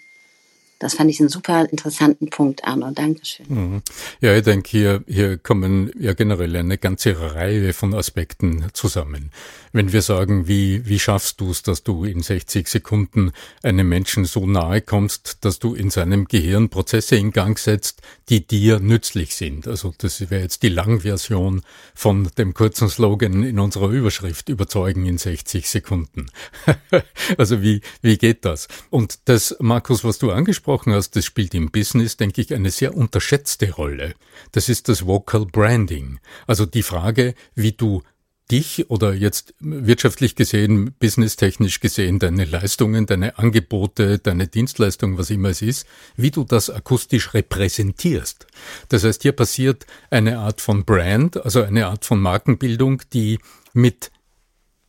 Das 0.80 0.94
fand 0.94 1.10
ich 1.10 1.20
einen 1.20 1.28
super 1.28 1.68
interessanten 1.70 2.30
Punkt, 2.30 2.64
Arno. 2.64 2.92
Dankeschön. 2.92 3.46
Mhm. 3.50 3.82
Ja, 4.22 4.34
ich 4.34 4.44
denke, 4.44 4.70
hier, 4.70 5.04
hier 5.08 5.38
kommen 5.38 5.92
ja 6.00 6.14
generell 6.14 6.56
eine 6.56 6.78
ganze 6.78 7.20
Reihe 7.36 7.74
von 7.74 7.94
Aspekten 7.94 8.66
zusammen. 8.72 9.30
Wenn 9.74 9.92
wir 9.92 10.02
sagen, 10.02 10.48
wie, 10.48 10.88
wie 10.88 10.98
schaffst 10.98 11.42
du 11.42 11.52
es, 11.52 11.64
dass 11.64 11.84
du 11.84 12.06
in 12.06 12.24
60 12.24 12.70
Sekunden 12.70 13.34
einem 13.62 13.90
Menschen 13.90 14.24
so 14.24 14.48
nahe 14.48 14.80
kommst, 14.80 15.40
dass 15.42 15.60
du 15.60 15.76
in 15.76 15.90
seinem 15.90 16.26
Gehirn 16.26 16.70
Prozesse 16.70 17.18
in 17.18 17.32
Gang 17.32 17.60
setzt, 17.60 18.02
die 18.30 18.48
dir 18.48 18.80
nützlich 18.80 19.36
sind. 19.36 19.68
Also 19.68 19.94
das 19.98 20.30
wäre 20.30 20.44
jetzt 20.44 20.64
die 20.64 20.70
Langversion 20.70 21.62
von 21.94 22.32
dem 22.38 22.54
kurzen 22.54 22.88
Slogan 22.88 23.44
in 23.44 23.60
unserer 23.60 23.90
Überschrift, 23.90 24.48
überzeugen 24.48 25.06
in 25.06 25.18
60 25.18 25.70
Sekunden. 25.70 26.28
also 27.38 27.62
wie, 27.62 27.82
wie 28.02 28.18
geht 28.18 28.46
das? 28.46 28.70
Und 28.90 29.20
das, 29.26 29.58
Markus, 29.60 30.06
was 30.06 30.20
du 30.20 30.32
angesprochen 30.32 30.69
angesprochen 30.70 30.94
hast, 30.94 31.16
das 31.16 31.26
spielt 31.26 31.54
im 31.56 31.72
Business, 31.72 32.18
denke 32.18 32.42
ich, 32.42 32.54
eine 32.54 32.70
sehr 32.70 32.96
unterschätzte 32.96 33.72
Rolle. 33.72 34.14
Das 34.52 34.70
ist 34.70 34.88
das 34.88 35.06
Vocal 35.06 35.46
Branding. 35.46 36.20
Also 36.48 36.66
die 36.66 36.84
Frage, 36.84 37.34
wie 37.56 37.72
du 37.72 38.04
dich 38.52 38.90
oder 38.90 39.14
jetzt 39.14 39.54
wirtschaftlich 39.60 40.36
gesehen, 40.36 40.94
businesstechnisch 41.00 41.80
gesehen, 41.80 42.18
deine 42.20 42.46
Leistungen, 42.46 43.06
deine 43.06 43.38
Angebote, 43.38 44.18
deine 44.18 44.48
Dienstleistungen, 44.48 45.18
was 45.18 45.30
immer 45.30 45.50
es 45.50 45.62
ist, 45.62 45.88
wie 46.16 46.32
du 46.32 46.44
das 46.44 46.70
akustisch 46.70 47.34
repräsentierst. 47.34 48.48
Das 48.90 49.04
heißt, 49.04 49.22
hier 49.22 49.34
passiert 49.34 49.86
eine 50.10 50.40
Art 50.40 50.62
von 50.62 50.84
Brand, 50.84 51.44
also 51.44 51.62
eine 51.62 51.88
Art 51.88 52.06
von 52.06 52.20
Markenbildung, 52.20 53.02
die 53.14 53.40
mit 53.74 54.12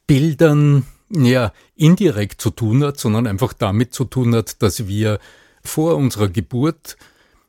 Bildern 0.06 0.86
ja 1.10 1.52
indirekt 1.76 2.40
zu 2.40 2.50
tun 2.50 2.82
hat, 2.84 2.98
sondern 2.98 3.26
einfach 3.26 3.52
damit 3.52 3.92
zu 3.92 4.04
tun 4.04 4.34
hat, 4.34 4.62
dass 4.62 4.86
wir 4.86 5.18
vor 5.62 5.96
unserer 5.96 6.28
Geburt 6.28 6.96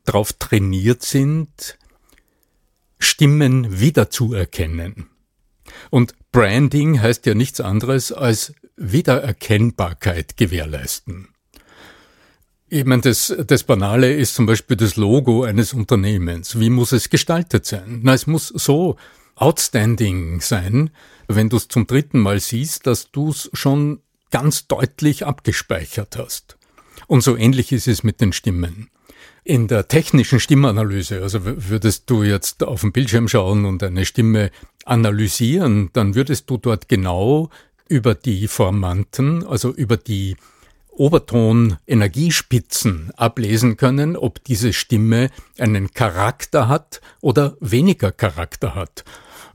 darauf 0.05 0.33
trainiert 0.33 1.03
sind, 1.03 1.77
Stimmen 2.99 3.79
wiederzuerkennen. 3.79 5.09
Und 5.89 6.13
Branding 6.31 7.01
heißt 7.01 7.25
ja 7.25 7.33
nichts 7.33 7.59
anderes 7.59 8.11
als 8.11 8.53
Wiedererkennbarkeit 8.75 10.37
gewährleisten. 10.37 11.29
Ich 12.67 12.85
meine, 12.85 13.01
das, 13.01 13.35
das 13.47 13.63
Banale 13.63 14.13
ist 14.13 14.33
zum 14.33 14.45
Beispiel 14.45 14.77
das 14.77 14.95
Logo 14.95 15.43
eines 15.43 15.73
Unternehmens. 15.73 16.57
Wie 16.57 16.69
muss 16.69 16.93
es 16.93 17.09
gestaltet 17.09 17.65
sein? 17.65 17.99
Na, 18.03 18.13
es 18.13 18.27
muss 18.27 18.47
so 18.47 18.95
outstanding 19.35 20.39
sein, 20.39 20.89
wenn 21.27 21.49
du 21.49 21.57
es 21.57 21.67
zum 21.67 21.85
dritten 21.85 22.19
Mal 22.19 22.39
siehst, 22.39 22.87
dass 22.87 23.11
du 23.11 23.29
es 23.29 23.49
schon 23.53 24.01
ganz 24.29 24.67
deutlich 24.67 25.25
abgespeichert 25.25 26.17
hast. 26.17 26.57
Und 27.11 27.23
so 27.23 27.35
ähnlich 27.35 27.73
ist 27.73 27.89
es 27.89 28.05
mit 28.05 28.21
den 28.21 28.31
Stimmen. 28.31 28.89
In 29.43 29.67
der 29.67 29.89
technischen 29.89 30.39
Stimmanalyse, 30.39 31.21
also 31.21 31.41
würdest 31.43 32.09
du 32.09 32.23
jetzt 32.23 32.63
auf 32.63 32.79
den 32.79 32.93
Bildschirm 32.93 33.27
schauen 33.27 33.65
und 33.65 33.83
eine 33.83 34.05
Stimme 34.05 34.49
analysieren, 34.85 35.89
dann 35.91 36.15
würdest 36.15 36.49
du 36.49 36.55
dort 36.55 36.87
genau 36.87 37.49
über 37.89 38.15
die 38.15 38.47
Formanten, 38.47 39.45
also 39.45 39.73
über 39.73 39.97
die 39.97 40.37
Oberton-Energiespitzen 40.91 43.11
ablesen 43.17 43.75
können, 43.75 44.15
ob 44.15 44.41
diese 44.45 44.71
Stimme 44.71 45.31
einen 45.59 45.93
Charakter 45.93 46.69
hat 46.69 47.01
oder 47.19 47.57
weniger 47.59 48.13
Charakter 48.13 48.73
hat. 48.73 49.03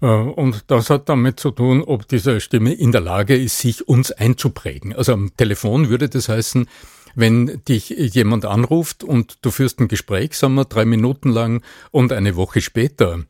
Äh, 0.02 0.08
und 0.08 0.64
das 0.66 0.90
hat 0.90 1.08
damit 1.08 1.40
zu 1.40 1.52
tun, 1.52 1.82
ob 1.82 2.06
diese 2.06 2.42
Stimme 2.42 2.74
in 2.74 2.92
der 2.92 3.00
Lage 3.00 3.34
ist, 3.34 3.60
sich 3.60 3.88
uns 3.88 4.12
einzuprägen. 4.12 4.94
Also 4.94 5.14
am 5.14 5.34
Telefon 5.38 5.88
würde 5.88 6.10
das 6.10 6.28
heißen, 6.28 6.68
wenn 7.16 7.62
dich 7.64 7.88
jemand 7.88 8.44
anruft 8.44 9.02
und 9.02 9.38
du 9.42 9.50
führst 9.50 9.80
ein 9.80 9.88
Gespräch, 9.88 10.34
sagen 10.34 10.54
wir, 10.54 10.66
drei 10.66 10.84
Minuten 10.84 11.30
lang 11.30 11.62
und 11.90 12.12
eine 12.12 12.36
Woche 12.36 12.60
später 12.60 13.24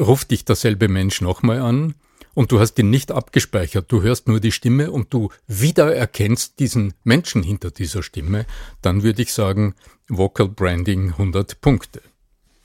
ruft 0.00 0.30
dich 0.30 0.44
derselbe 0.44 0.88
Mensch 0.88 1.20
nochmal 1.20 1.58
an 1.58 1.94
und 2.34 2.52
du 2.52 2.60
hast 2.60 2.78
ihn 2.78 2.88
nicht 2.88 3.10
abgespeichert, 3.10 3.90
du 3.90 4.02
hörst 4.02 4.28
nur 4.28 4.38
die 4.38 4.52
Stimme 4.52 4.92
und 4.92 5.12
du 5.12 5.30
wiedererkennst 5.48 6.60
diesen 6.60 6.94
Menschen 7.02 7.42
hinter 7.42 7.72
dieser 7.72 8.04
Stimme, 8.04 8.46
dann 8.80 9.02
würde 9.02 9.22
ich 9.22 9.32
sagen, 9.32 9.74
Vocal 10.08 10.48
Branding 10.48 11.10
100 11.10 11.60
Punkte. 11.60 12.02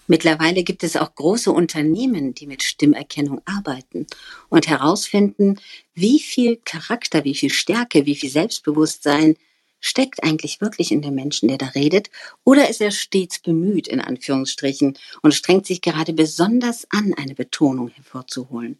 Mittlerweile 0.08 0.64
gibt 0.64 0.84
es 0.84 0.96
auch 0.96 1.16
große 1.16 1.52
Unternehmen, 1.52 2.36
die 2.36 2.46
mit 2.46 2.62
Stimmerkennung 2.62 3.42
arbeiten 3.46 4.06
und 4.50 4.68
herausfinden, 4.68 5.60
wie 5.96 6.20
viel 6.20 6.58
Charakter, 6.64 7.24
wie 7.24 7.34
viel 7.34 7.50
Stärke, 7.50 8.06
wie 8.06 8.16
viel 8.16 8.30
Selbstbewusstsein 8.30 9.36
steckt 9.80 10.24
eigentlich 10.24 10.62
wirklich 10.62 10.92
in 10.92 11.02
dem 11.02 11.16
Menschen, 11.16 11.48
der 11.48 11.58
da 11.58 11.68
redet, 11.68 12.10
oder 12.44 12.70
ist 12.70 12.82
er 12.82 12.92
stets 12.92 13.40
bemüht, 13.40 13.88
in 13.88 14.02
Anführungsstrichen, 14.02 14.98
und 15.22 15.34
strengt 15.34 15.66
sich 15.66 15.82
gerade 15.82 16.14
besonders 16.14 16.88
an, 16.90 17.14
eine 17.16 17.36
Betonung 17.36 17.90
hervorzuholen? 17.90 18.80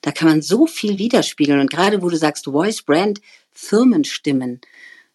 Da 0.00 0.12
kann 0.12 0.28
man 0.28 0.42
so 0.42 0.66
viel 0.66 0.98
widerspiegeln. 0.98 1.60
Und 1.60 1.70
gerade 1.70 2.02
wo 2.02 2.10
du 2.10 2.16
sagst 2.16 2.44
Voice 2.44 2.82
Brand, 2.82 3.22
Firmenstimmen, 3.52 4.60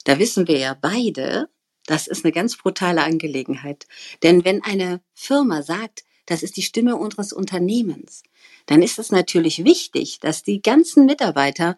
da 0.04 0.18
wissen 0.18 0.48
wir 0.48 0.58
ja 0.58 0.76
beide, 0.80 1.50
das 1.86 2.08
ist 2.08 2.26
eine 2.26 2.32
ganz 2.32 2.58
brutale 2.58 3.04
Angelegenheit. 3.04 3.88
Denn 4.24 4.46
wenn 4.46 4.64
eine 4.64 5.02
Firma 5.14 5.62
sagt, 5.62 6.06
das 6.26 6.44
ist 6.44 6.58
die 6.58 6.62
Stimme 6.62 6.96
unseres 6.96 7.34
Unternehmens, 7.34 8.24
dann 8.66 8.82
ist 8.82 9.00
es 9.00 9.12
natürlich 9.12 9.64
wichtig, 9.64 10.20
dass 10.20 10.44
die 10.44 10.62
ganzen 10.62 11.06
Mitarbeiter 11.06 11.78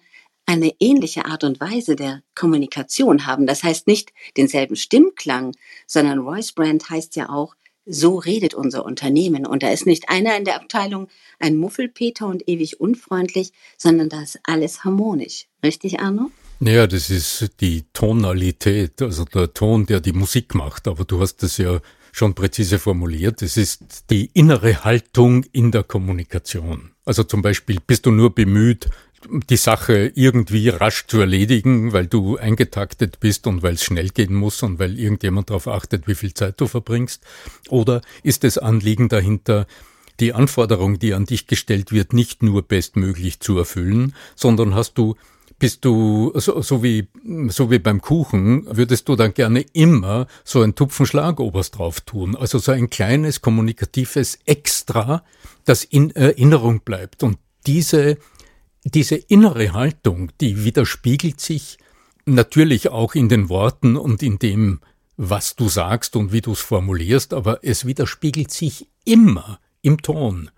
eine 0.51 0.73
ähnliche 0.79 1.25
Art 1.25 1.45
und 1.45 1.61
Weise 1.61 1.95
der 1.95 2.23
Kommunikation 2.35 3.25
haben. 3.25 3.47
Das 3.47 3.63
heißt 3.63 3.87
nicht 3.87 4.11
denselben 4.35 4.75
Stimmklang, 4.75 5.55
sondern 5.87 6.23
Voice 6.23 6.51
Brand 6.51 6.89
heißt 6.89 7.15
ja 7.15 7.29
auch, 7.29 7.55
so 7.85 8.17
redet 8.17 8.53
unser 8.53 8.85
Unternehmen. 8.85 9.45
Und 9.45 9.63
da 9.63 9.71
ist 9.71 9.85
nicht 9.85 10.09
einer 10.09 10.35
in 10.37 10.43
der 10.43 10.57
Abteilung 10.57 11.07
ein 11.39 11.55
Muffelpeter 11.55 12.27
und 12.27 12.47
ewig 12.47 12.81
unfreundlich, 12.81 13.53
sondern 13.77 14.09
da 14.09 14.21
ist 14.21 14.39
alles 14.43 14.83
harmonisch. 14.83 15.47
Richtig, 15.63 15.99
Arno? 16.01 16.31
Ja, 16.59 16.85
das 16.85 17.09
ist 17.09 17.49
die 17.61 17.85
Tonalität, 17.93 19.01
also 19.01 19.23
der 19.25 19.53
Ton, 19.53 19.85
der 19.85 19.99
die 19.99 20.13
Musik 20.13 20.53
macht. 20.53 20.87
Aber 20.87 21.05
du 21.05 21.21
hast 21.21 21.37
das 21.43 21.57
ja 21.57 21.79
schon 22.11 22.35
präzise 22.35 22.77
formuliert. 22.77 23.41
Es 23.41 23.55
ist 23.55 24.09
die 24.09 24.29
innere 24.33 24.83
Haltung 24.83 25.45
in 25.53 25.71
der 25.71 25.83
Kommunikation. 25.83 26.91
Also 27.05 27.23
zum 27.23 27.41
Beispiel 27.41 27.79
bist 27.85 28.05
du 28.05 28.11
nur 28.11 28.35
bemüht, 28.35 28.89
die 29.49 29.57
Sache 29.57 30.11
irgendwie 30.15 30.69
rasch 30.69 31.05
zu 31.07 31.19
erledigen, 31.19 31.93
weil 31.93 32.07
du 32.07 32.37
eingetaktet 32.37 33.19
bist 33.19 33.47
und 33.47 33.63
weil 33.63 33.75
es 33.75 33.83
schnell 33.83 34.09
gehen 34.09 34.33
muss 34.33 34.63
und 34.63 34.79
weil 34.79 34.99
irgendjemand 34.99 35.49
darauf 35.49 35.67
achtet, 35.67 36.07
wie 36.07 36.15
viel 36.15 36.33
Zeit 36.33 36.59
du 36.59 36.67
verbringst? 36.67 37.23
Oder 37.69 38.01
ist 38.23 38.43
das 38.43 38.57
Anliegen 38.57 39.09
dahinter, 39.09 39.67
die 40.19 40.33
Anforderung, 40.33 40.99
die 40.99 41.13
an 41.13 41.25
dich 41.25 41.47
gestellt 41.47 41.91
wird, 41.91 42.13
nicht 42.13 42.43
nur 42.43 42.61
bestmöglich 42.61 43.39
zu 43.39 43.57
erfüllen, 43.57 44.13
sondern 44.35 44.75
hast 44.75 44.97
du 44.97 45.15
bist 45.61 45.85
du, 45.85 46.31
so, 46.33 46.63
so, 46.63 46.81
wie, 46.81 47.07
so 47.49 47.69
wie 47.69 47.77
beim 47.77 48.01
Kuchen, 48.01 48.65
würdest 48.65 49.07
du 49.07 49.15
dann 49.15 49.35
gerne 49.35 49.63
immer 49.73 50.25
so 50.43 50.63
ein 50.63 50.73
Tupfen 50.73 51.05
Schlagobers 51.05 51.69
drauf 51.69 52.01
tun. 52.01 52.35
Also 52.35 52.57
so 52.57 52.71
ein 52.71 52.89
kleines 52.89 53.41
kommunikatives 53.41 54.39
Extra, 54.45 55.23
das 55.63 55.83
in 55.83 56.09
Erinnerung 56.15 56.79
bleibt. 56.79 57.21
Und 57.21 57.37
diese 57.67 58.17
diese 58.83 59.15
innere 59.15 59.73
Haltung, 59.73 60.31
die 60.41 60.63
widerspiegelt 60.63 61.39
sich 61.39 61.77
natürlich 62.25 62.89
auch 62.89 63.15
in 63.15 63.29
den 63.29 63.49
Worten 63.49 63.95
und 63.95 64.23
in 64.23 64.39
dem, 64.39 64.79
was 65.17 65.55
du 65.55 65.69
sagst 65.69 66.15
und 66.15 66.31
wie 66.31 66.41
du 66.41 66.53
es 66.53 66.61
formulierst, 66.61 67.33
aber 67.33 67.59
es 67.63 67.85
widerspiegelt 67.85 68.51
sich 68.51 68.87
immer 69.05 69.59
im 69.81 70.01
Ton. 70.01 70.49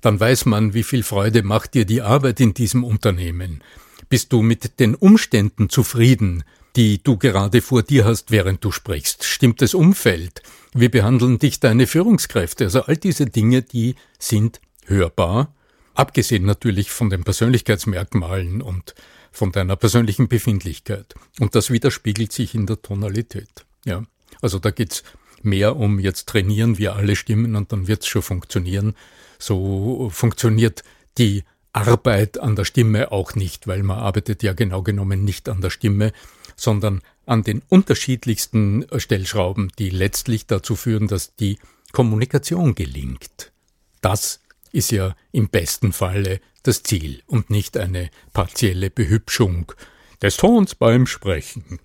Dann 0.00 0.18
weiß 0.20 0.46
man, 0.46 0.74
wie 0.74 0.82
viel 0.82 1.02
Freude 1.02 1.42
macht 1.42 1.74
dir 1.74 1.84
die 1.84 2.02
Arbeit 2.02 2.40
in 2.40 2.54
diesem 2.54 2.84
Unternehmen. 2.84 3.62
Bist 4.08 4.32
du 4.32 4.42
mit 4.42 4.78
den 4.80 4.94
Umständen 4.94 5.70
zufrieden, 5.70 6.44
die 6.76 7.02
du 7.02 7.16
gerade 7.16 7.62
vor 7.62 7.82
dir 7.82 8.04
hast, 8.04 8.30
während 8.30 8.64
du 8.64 8.70
sprichst? 8.70 9.24
Stimmt 9.24 9.62
das 9.62 9.74
Umfeld? 9.74 10.42
Wie 10.74 10.88
behandeln 10.88 11.38
dich 11.38 11.60
deine 11.60 11.86
Führungskräfte? 11.86 12.64
Also 12.64 12.82
all 12.82 12.96
diese 12.96 13.26
Dinge, 13.26 13.62
die 13.62 13.94
sind 14.18 14.60
hörbar, 14.86 15.54
abgesehen 15.94 16.44
natürlich 16.44 16.90
von 16.90 17.10
den 17.10 17.24
Persönlichkeitsmerkmalen 17.24 18.62
und 18.62 18.94
von 19.32 19.52
deiner 19.52 19.76
persönlichen 19.76 20.28
Befindlichkeit. 20.28 21.14
Und 21.40 21.54
das 21.54 21.70
widerspiegelt 21.70 22.32
sich 22.32 22.54
in 22.54 22.66
der 22.66 22.80
Tonalität. 22.80 23.64
Ja. 23.84 24.04
Also 24.40 24.58
da 24.58 24.70
geht's 24.70 25.02
mehr 25.42 25.76
um 25.76 25.98
jetzt 25.98 26.28
trainieren 26.28 26.78
wir 26.78 26.96
alle 26.96 27.16
Stimmen 27.16 27.56
und 27.56 27.72
dann 27.72 27.86
wird's 27.86 28.06
schon 28.06 28.22
funktionieren. 28.22 28.94
So 29.38 30.08
funktioniert 30.12 30.84
die 31.18 31.44
Arbeit 31.72 32.38
an 32.38 32.56
der 32.56 32.64
Stimme 32.64 33.12
auch 33.12 33.34
nicht, 33.34 33.66
weil 33.66 33.82
man 33.82 33.98
arbeitet 33.98 34.42
ja 34.42 34.52
genau 34.52 34.82
genommen 34.82 35.24
nicht 35.24 35.48
an 35.48 35.60
der 35.60 35.70
Stimme, 35.70 36.12
sondern 36.56 37.02
an 37.26 37.42
den 37.42 37.62
unterschiedlichsten 37.68 38.86
Stellschrauben, 38.96 39.72
die 39.78 39.90
letztlich 39.90 40.46
dazu 40.46 40.76
führen, 40.76 41.08
dass 41.08 41.34
die 41.34 41.58
Kommunikation 41.92 42.74
gelingt. 42.74 43.52
Das 44.00 44.40
ist 44.74 44.90
ja 44.90 45.14
im 45.32 45.48
besten 45.48 45.92
Falle 45.92 46.40
das 46.64 46.82
Ziel 46.82 47.22
und 47.26 47.48
nicht 47.48 47.76
eine 47.76 48.10
partielle 48.32 48.90
Behübschung 48.90 49.72
des 50.20 50.36
Tons 50.36 50.74
beim 50.74 51.06
Sprechen. 51.06 51.78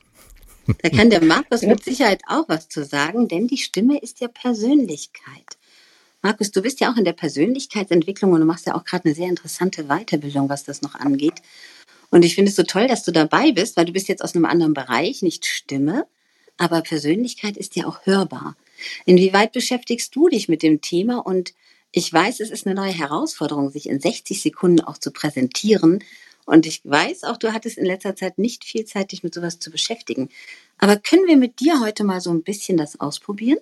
Da 0.81 0.89
kann 0.89 1.09
der 1.09 1.23
Markus 1.23 1.61
mit 1.61 1.83
Sicherheit 1.83 2.21
auch 2.27 2.47
was 2.47 2.69
zu 2.69 2.83
sagen, 2.83 3.27
denn 3.27 3.47
die 3.47 3.57
Stimme 3.57 3.99
ist 3.99 4.21
ja 4.21 4.27
Persönlichkeit. 4.27 5.57
Markus, 6.21 6.51
du 6.51 6.61
bist 6.61 6.79
ja 6.79 6.91
auch 6.91 6.97
in 6.97 7.05
der 7.05 7.13
Persönlichkeitsentwicklung 7.13 8.33
und 8.33 8.41
du 8.41 8.45
machst 8.45 8.67
ja 8.67 8.75
auch 8.75 8.83
gerade 8.83 9.05
eine 9.05 9.15
sehr 9.15 9.29
interessante 9.29 9.85
Weiterbildung, 9.85 10.49
was 10.49 10.63
das 10.63 10.81
noch 10.81 10.95
angeht. 10.95 11.41
Und 12.09 12.25
ich 12.25 12.35
finde 12.35 12.49
es 12.49 12.55
so 12.55 12.63
toll, 12.63 12.87
dass 12.87 13.03
du 13.03 13.11
dabei 13.11 13.51
bist, 13.51 13.77
weil 13.77 13.85
du 13.85 13.93
bist 13.93 14.07
jetzt 14.07 14.23
aus 14.23 14.35
einem 14.35 14.45
anderen 14.45 14.73
Bereich, 14.73 15.21
nicht 15.21 15.45
Stimme, 15.45 16.07
aber 16.57 16.81
Persönlichkeit 16.81 17.55
ist 17.55 17.75
ja 17.75 17.85
auch 17.85 18.05
hörbar. 18.05 18.55
Inwieweit 19.05 19.53
beschäftigst 19.53 20.15
du 20.15 20.27
dich 20.27 20.49
mit 20.49 20.61
dem 20.61 20.81
Thema 20.81 21.19
und 21.25 21.53
ich 21.91 22.11
weiß, 22.11 22.39
es 22.39 22.51
ist 22.51 22.65
eine 22.65 22.75
neue 22.75 22.91
Herausforderung, 22.91 23.69
sich 23.69 23.89
in 23.89 23.99
60 23.99 24.41
Sekunden 24.41 24.81
auch 24.81 24.97
zu 24.97 25.11
präsentieren. 25.11 26.03
Und 26.45 26.65
ich 26.65 26.81
weiß 26.83 27.23
auch, 27.23 27.37
du 27.37 27.53
hattest 27.53 27.77
in 27.77 27.85
letzter 27.85 28.15
Zeit 28.15 28.37
nicht 28.37 28.63
viel 28.63 28.85
Zeit, 28.85 29.11
dich 29.11 29.23
mit 29.23 29.33
sowas 29.33 29.59
zu 29.59 29.71
beschäftigen. 29.71 30.29
Aber 30.77 30.97
können 30.97 31.27
wir 31.27 31.37
mit 31.37 31.59
dir 31.59 31.79
heute 31.79 32.03
mal 32.03 32.21
so 32.21 32.31
ein 32.31 32.43
bisschen 32.43 32.77
das 32.77 32.99
ausprobieren? 32.99 33.59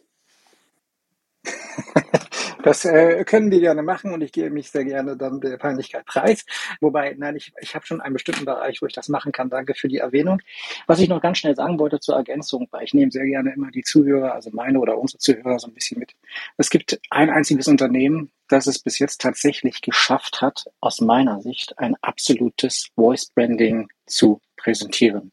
Das 2.67 2.83
äh, 2.83 3.23
können 3.23 3.49
die 3.49 3.61
gerne 3.61 3.81
machen 3.81 4.11
und 4.13 4.21
ich 4.21 4.33
gebe 4.33 4.49
mich 4.49 4.71
sehr 4.71 4.83
gerne 4.83 5.15
dann 5.15 5.39
der 5.39 5.57
Peinlichkeit 5.57 6.05
preis. 6.05 6.45
Wobei, 6.81 7.15
nein, 7.17 7.37
ich, 7.37 7.53
ich 7.61 7.75
habe 7.75 7.85
schon 7.85 8.01
einen 8.01 8.13
bestimmten 8.13 8.43
Bereich, 8.43 8.81
wo 8.81 8.85
ich 8.87 8.93
das 8.93 9.07
machen 9.07 9.31
kann. 9.31 9.49
Danke 9.49 9.73
für 9.73 9.87
die 9.87 9.99
Erwähnung. 9.99 10.41
Was 10.85 10.99
ich 10.99 11.07
noch 11.07 11.21
ganz 11.21 11.37
schnell 11.37 11.55
sagen 11.55 11.79
wollte 11.79 12.01
zur 12.01 12.15
Ergänzung, 12.15 12.67
weil 12.71 12.83
ich 12.83 12.93
nehme 12.93 13.09
sehr 13.09 13.25
gerne 13.25 13.53
immer 13.53 13.71
die 13.71 13.83
Zuhörer, 13.83 14.33
also 14.33 14.49
meine 14.51 14.79
oder 14.79 14.97
unsere 14.97 15.19
Zuhörer 15.19 15.59
so 15.59 15.67
ein 15.67 15.73
bisschen 15.73 15.97
mit. 15.97 16.11
Es 16.57 16.69
gibt 16.69 16.99
ein 17.09 17.29
einziges 17.29 17.69
Unternehmen, 17.69 18.31
das 18.49 18.67
es 18.67 18.79
bis 18.79 18.99
jetzt 18.99 19.21
tatsächlich 19.21 19.81
geschafft 19.81 20.41
hat, 20.41 20.65
aus 20.81 20.99
meiner 20.99 21.39
Sicht 21.41 21.79
ein 21.79 21.95
absolutes 22.01 22.89
Voice 22.95 23.27
Branding 23.33 23.87
zu 24.05 24.41
präsentieren. 24.57 25.31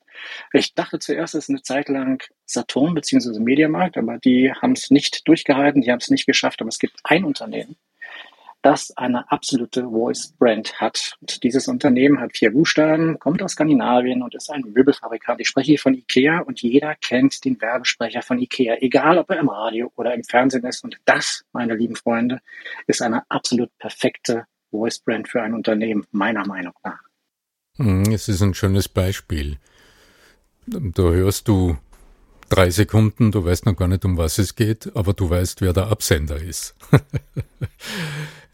Ich 0.53 0.75
dachte 0.75 0.99
zuerst, 0.99 1.35
es 1.35 1.45
ist 1.45 1.51
eine 1.51 1.63
Zeit 1.63 1.89
lang 1.89 2.23
Saturn 2.47 2.95
bzw. 2.95 3.41
Mediamarkt, 3.41 3.97
aber 3.97 4.19
die 4.19 4.53
haben 4.53 4.73
es 4.73 4.91
nicht 4.91 5.27
durchgehalten, 5.27 5.83
die 5.83 5.91
haben 5.91 5.99
es 5.99 6.11
nicht 6.11 6.27
geschafft. 6.27 6.61
Aber 6.61 6.69
es 6.69 6.79
gibt 6.79 7.01
ein 7.05 7.25
Unternehmen, 7.25 7.77
das 8.63 8.97
eine 8.97 9.31
absolute 9.31 9.83
Voice-Brand 9.83 10.81
hat. 10.81 11.17
Und 11.21 11.43
dieses 11.43 11.69
Unternehmen 11.69 12.21
hat 12.21 12.37
vier 12.37 12.51
Buchstaben, 12.53 13.19
kommt 13.19 13.43
aus 13.43 13.53
Skandinavien 13.53 14.23
und 14.23 14.35
ist 14.35 14.51
ein 14.51 14.63
Möbelfabrikant. 14.63 15.41
Ich 15.41 15.49
spreche 15.49 15.73
hier 15.73 15.79
von 15.79 15.95
IKEA 15.95 16.39
und 16.39 16.63
jeder 16.63 16.95
kennt 16.95 17.45
den 17.45 17.61
Werbesprecher 17.61 18.23
von 18.23 18.39
IKEA, 18.39 18.77
egal 18.81 19.19
ob 19.19 19.31
er 19.31 19.39
im 19.39 19.49
Radio 19.49 19.93
oder 19.97 20.15
im 20.15 20.25
Fernsehen 20.25 20.65
ist. 20.65 20.83
Und 20.83 20.99
das, 21.05 21.45
meine 21.53 21.75
lieben 21.75 21.97
Freunde, 21.97 22.41
ist 22.87 23.03
eine 23.03 23.29
absolut 23.29 23.77
perfekte 23.79 24.47
Voice-Brand 24.71 25.29
für 25.29 25.43
ein 25.43 25.55
Unternehmen, 25.55 26.07
meiner 26.11 26.47
Meinung 26.47 26.75
nach. 26.83 27.01
Hm, 27.77 28.13
es 28.13 28.29
ist 28.29 28.43
ein 28.43 28.55
schönes 28.55 28.89
Beispiel. 28.89 29.59
Da 30.67 31.03
hörst 31.03 31.49
du 31.49 31.77
drei 32.49 32.71
Sekunden, 32.71 33.33
du 33.33 33.45
weißt 33.45 33.67
noch 33.67 33.77
gar 33.77 33.89
nicht, 33.89 34.05
um 34.05 34.17
was 34.17 34.39
es 34.39 34.55
geht, 34.55 34.95
aber 34.95 35.13
du 35.13 35.29
weißt, 35.29 35.61
wer 35.61 35.73
der 35.73 35.89
Absender 35.89 36.41
ist. 36.41 36.75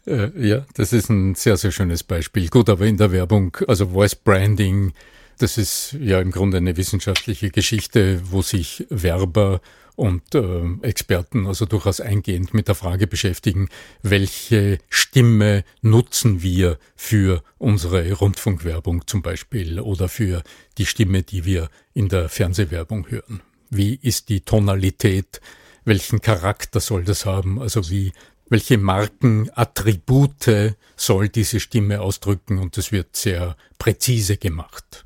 Äh, 0.07 0.31
ja, 0.35 0.65
das 0.73 0.93
ist 0.93 1.11
ein 1.11 1.35
sehr, 1.35 1.57
sehr 1.57 1.71
schönes 1.71 2.01
Beispiel. 2.01 2.49
Gut, 2.49 2.69
aber 2.69 2.87
in 2.87 2.97
der 2.97 3.11
Werbung, 3.11 3.55
also 3.67 3.89
Voice 3.89 4.15
Branding, 4.15 4.93
das 5.37 5.59
ist 5.59 5.95
ja 5.99 6.19
im 6.19 6.31
Grunde 6.31 6.57
eine 6.57 6.75
wissenschaftliche 6.75 7.51
Geschichte, 7.51 8.19
wo 8.31 8.41
sich 8.41 8.87
Werber 8.89 9.61
und 9.95 10.35
äh, 10.35 10.61
Experten 10.81 11.47
also 11.47 11.65
durchaus 11.65 11.99
eingehend 11.99 12.53
mit 12.53 12.67
der 12.67 12.75
Frage 12.75 13.07
beschäftigen, 13.07 13.69
welche 14.01 14.79
Stimme 14.89 15.63
nutzen 15.81 16.41
wir 16.41 16.77
für 16.95 17.43
unsere 17.57 18.11
Rundfunkwerbung 18.13 19.07
zum 19.07 19.21
Beispiel 19.21 19.79
oder 19.79 20.07
für 20.09 20.43
die 20.77 20.85
Stimme, 20.85 21.23
die 21.23 21.45
wir 21.45 21.69
in 21.93 22.09
der 22.09 22.29
Fernsehwerbung 22.29 23.09
hören. 23.09 23.41
Wie 23.69 23.95
ist 23.95 24.29
die 24.29 24.41
Tonalität? 24.41 25.41
Welchen 25.85 26.21
Charakter 26.21 26.79
soll 26.79 27.03
das 27.03 27.25
haben? 27.25 27.61
Also 27.61 27.89
wie, 27.89 28.11
welche 28.49 28.77
Markenattribute 28.77 30.75
soll 30.95 31.29
diese 31.29 31.59
Stimme 31.59 32.01
ausdrücken? 32.01 32.59
Und 32.59 32.77
das 32.77 32.91
wird 32.91 33.15
sehr 33.15 33.55
präzise 33.77 34.37
gemacht. 34.37 35.05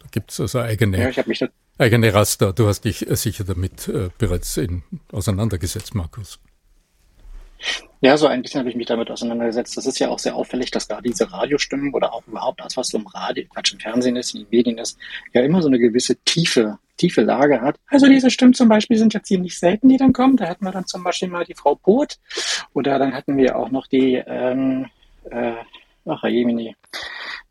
Da 0.00 0.06
gibt 0.10 0.30
es 0.30 0.40
also 0.40 0.60
eigene 0.60 0.98
ja, 1.00 1.08
ich 1.08 1.26
mich 1.26 1.42
eigene 1.78 2.12
Raster. 2.12 2.52
Du 2.52 2.66
hast 2.66 2.82
dich 2.82 3.08
äh, 3.08 3.16
sicher 3.16 3.44
damit 3.44 3.88
äh, 3.88 4.10
bereits 4.18 4.56
in, 4.56 4.82
auseinandergesetzt, 5.12 5.94
Markus. 5.94 6.38
Ja, 8.00 8.18
so 8.18 8.26
ein 8.26 8.42
bisschen 8.42 8.58
habe 8.58 8.68
ich 8.68 8.76
mich 8.76 8.86
damit 8.86 9.10
auseinandergesetzt. 9.10 9.76
Das 9.78 9.86
ist 9.86 9.98
ja 9.98 10.10
auch 10.10 10.18
sehr 10.18 10.36
auffällig, 10.36 10.70
dass 10.70 10.86
da 10.86 11.00
diese 11.00 11.32
Radiostimmen 11.32 11.94
oder 11.94 12.12
auch 12.12 12.26
überhaupt 12.26 12.60
alles, 12.60 12.76
was 12.76 12.88
so 12.88 12.98
im 12.98 13.06
Radio, 13.06 13.44
Quatsch, 13.48 13.72
im 13.72 13.80
Fernsehen 13.80 14.16
ist, 14.16 14.34
in 14.34 14.40
den 14.42 14.50
Medien 14.50 14.76
ist, 14.76 14.98
ja 15.32 15.42
immer 15.42 15.62
so 15.62 15.68
eine 15.68 15.78
gewisse 15.78 16.16
tiefe, 16.24 16.78
tiefe 16.98 17.22
Lage 17.22 17.62
hat. 17.62 17.76
Also 17.86 18.06
diese 18.06 18.30
Stimmen 18.30 18.52
zum 18.52 18.68
Beispiel 18.68 18.98
sind 18.98 19.14
ja 19.14 19.22
ziemlich 19.22 19.58
selten, 19.58 19.88
die 19.88 19.96
dann 19.96 20.12
kommen. 20.12 20.36
Da 20.36 20.48
hatten 20.48 20.66
wir 20.66 20.72
dann 20.72 20.86
zum 20.86 21.02
Beispiel 21.02 21.28
mal 21.28 21.46
die 21.46 21.54
Frau 21.54 21.76
Poth 21.76 22.18
oder 22.74 22.98
dann 22.98 23.14
hatten 23.14 23.38
wir 23.38 23.56
auch 23.56 23.70
noch 23.70 23.86
die, 23.86 24.22
ähm, 24.26 24.86
äh, 25.30 25.54
ach, 26.04 26.24
Jemini, 26.24 26.76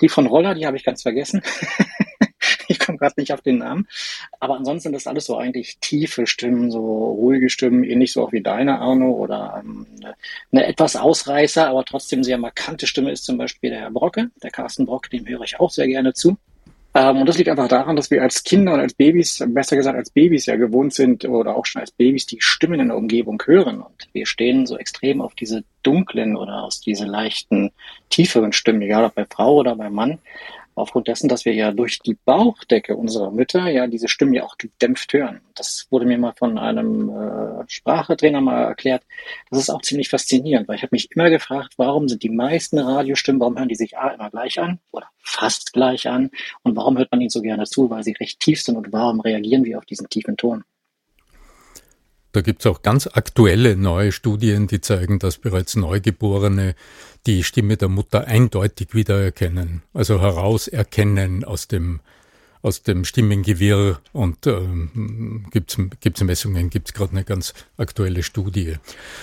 die 0.02 0.10
von 0.10 0.28
Roller, 0.28 0.54
die 0.54 0.68
habe 0.68 0.78
ich 0.78 0.84
ganz 0.84 1.02
vergessen. 1.02 1.42
ich 2.67 2.80
komme 2.80 2.97
gerade 2.97 3.15
nicht 3.17 3.34
auf 3.34 3.41
den 3.41 3.60
Namen. 3.60 3.88
Aber 4.39 4.56
ansonsten 4.56 4.84
sind 4.84 4.93
das 4.93 5.08
alles 5.08 5.26
so 5.26 5.38
eigentlich 5.38 5.78
tiefe 5.80 6.28
Stimmen, 6.28 6.71
so 6.71 6.80
ruhige 6.80 7.49
Stimmen, 7.49 7.84
ähnlich 7.84 8.13
so 8.13 8.23
auch 8.23 8.32
wie 8.32 8.41
deine, 8.41 8.80
Arno, 8.80 9.12
oder 9.12 9.62
ähm, 9.63 9.86
eine 10.52 10.65
etwas 10.65 10.95
Ausreißer, 10.95 11.67
aber 11.67 11.86
trotzdem 11.86 12.23
sehr 12.23 12.38
markante 12.38 12.88
Stimme 12.88 13.12
ist 13.12 13.26
zum 13.26 13.38
Beispiel 13.38 13.69
der 13.69 13.80
Herr 13.80 13.91
Brocke, 13.91 14.32
der 14.41 14.52
Carsten 14.52 14.86
Brocke, 14.86 15.10
dem 15.10 15.28
höre 15.28 15.41
ich 15.41 15.60
auch 15.60 15.71
sehr 15.71 15.88
gerne 15.88 16.13
zu. 16.13 16.38
Ähm, 16.95 17.17
und 17.17 17.26
das 17.28 17.38
liegt 17.38 17.49
einfach 17.49 17.67
daran, 17.67 17.95
dass 17.95 18.12
wir 18.12 18.21
als 18.21 18.43
Kinder 18.43 18.73
und 18.73 18.80
als 18.80 18.93
Babys, 18.93 19.43
besser 19.47 19.76
gesagt 19.76 19.97
als 19.97 20.12
Babys 20.12 20.45
ja 20.45 20.56
gewohnt 20.56 20.93
sind 20.93 21.26
oder 21.26 21.56
auch 21.56 21.65
schon 21.65 21.82
als 21.82 21.91
Babys 21.91 22.28
die 22.28 22.39
Stimmen 22.39 22.80
in 22.80 22.89
der 22.89 22.97
Umgebung 22.97 23.41
hören. 23.45 23.82
Und 23.82 24.08
wir 24.13 24.28
stehen 24.28 24.67
so 24.67 24.78
extrem 24.78 25.21
auf 25.21 25.34
diese 25.34 25.63
dunklen 25.82 26.36
oder 26.36 26.63
aus 26.63 26.82
diese 26.82 27.06
leichten, 27.06 27.71
tieferen 28.10 28.54
Stimmen, 28.54 28.84
egal 28.84 29.06
ob 29.06 29.15
bei 29.15 29.26
Frau 29.26 29.56
oder 29.56 29.76
bei 29.76 29.89
Mann 29.89 30.19
aufgrund 30.76 31.08
dessen, 31.08 31.28
dass 31.28 31.46
wir 31.46 31.54
ja 31.54 31.72
durch 31.72 32.00
die 32.00 32.18
Bauchdecke 32.26 32.96
unserer 32.96 33.32
Mütter 33.32 33.68
ja 33.70 33.88
diese 33.88 34.08
Stimmen 34.08 34.34
ja 34.34 34.44
auch 34.44 34.58
gedämpft 34.58 35.14
hören. 35.14 35.42
Das 35.56 35.88
wurde 35.90 36.06
mir 36.06 36.18
mal 36.18 36.34
von 36.34 36.58
einem 36.58 37.10
äh, 37.10 37.64
Sprachetrainer 37.68 38.42
mal 38.42 38.64
erklärt. 38.64 39.04
Das 39.50 39.60
ist 39.60 39.70
auch 39.70 39.82
ziemlich 39.82 40.10
faszinierend, 40.10 40.68
weil 40.68 40.76
ich 40.76 40.84
habe 40.84 40.96
mich 40.96 41.12
immer 41.12 41.30
gefragt, 41.30 41.74
warum 41.78 42.08
sind 42.08 42.24
die 42.24 42.30
meisten 42.30 42.80
Radiostimmen, 42.80 43.40
warum 43.40 43.58
hören 43.58 43.70
die 43.70 43.76
sich 43.76 43.98
A 43.98 44.10
immer 44.10 44.30
gleich 44.30 44.60
an 44.60 44.80
oder 44.92 45.08
fast 45.20 45.74
gleich 45.74 46.08
an 46.08 46.32
und 46.64 46.76
warum 46.76 46.98
hört 46.98 47.12
man 47.12 47.22
ihnen 47.22 47.30
so 47.30 47.42
gerne 47.42 47.66
zu, 47.66 47.90
weil 47.90 48.04
sie 48.04 48.14
recht 48.14 48.40
tief 48.40 48.62
sind 48.62 48.76
und 48.76 48.92
warum 48.92 49.20
reagieren 49.20 49.66
wir 49.66 49.78
auf 49.78 49.86
diesen 49.86 50.10
tiefen 50.10 50.38
Ton? 50.38 50.64
Da 52.34 52.41
gibt 52.41 52.62
es 52.62 52.65
auch 52.65 52.82
ganz 52.82 53.08
aktuelle 53.08 53.78
neue 53.78 54.12
Studien, 54.12 54.65
die 54.65 54.82
zeigen, 54.82 55.19
dass 55.19 55.38
bereits 55.38 55.76
Neugeborene 55.76 56.74
die 57.28 57.43
Stimme 57.43 57.78
der 57.78 57.89
Mutter 57.89 58.26
eindeutig 58.28 58.96
wiedererkennen, 58.96 59.84
also 59.93 60.19
herauserkennen 60.19 61.43
aus 61.43 61.67
dem 61.67 62.00
aus 62.63 62.82
dem 62.82 63.04
Stimmengewirr 63.04 63.99
und 64.13 64.47
ähm, 64.47 65.45
gibt 65.52 65.78
es 66.04 66.23
Messungen, 66.23 66.69
gibt 66.69 66.88
es 66.88 66.93
gerade 66.93 67.12
eine 67.12 67.26
ganz 67.26 67.54
aktuelle 67.78 68.23
Studie. 68.23 68.78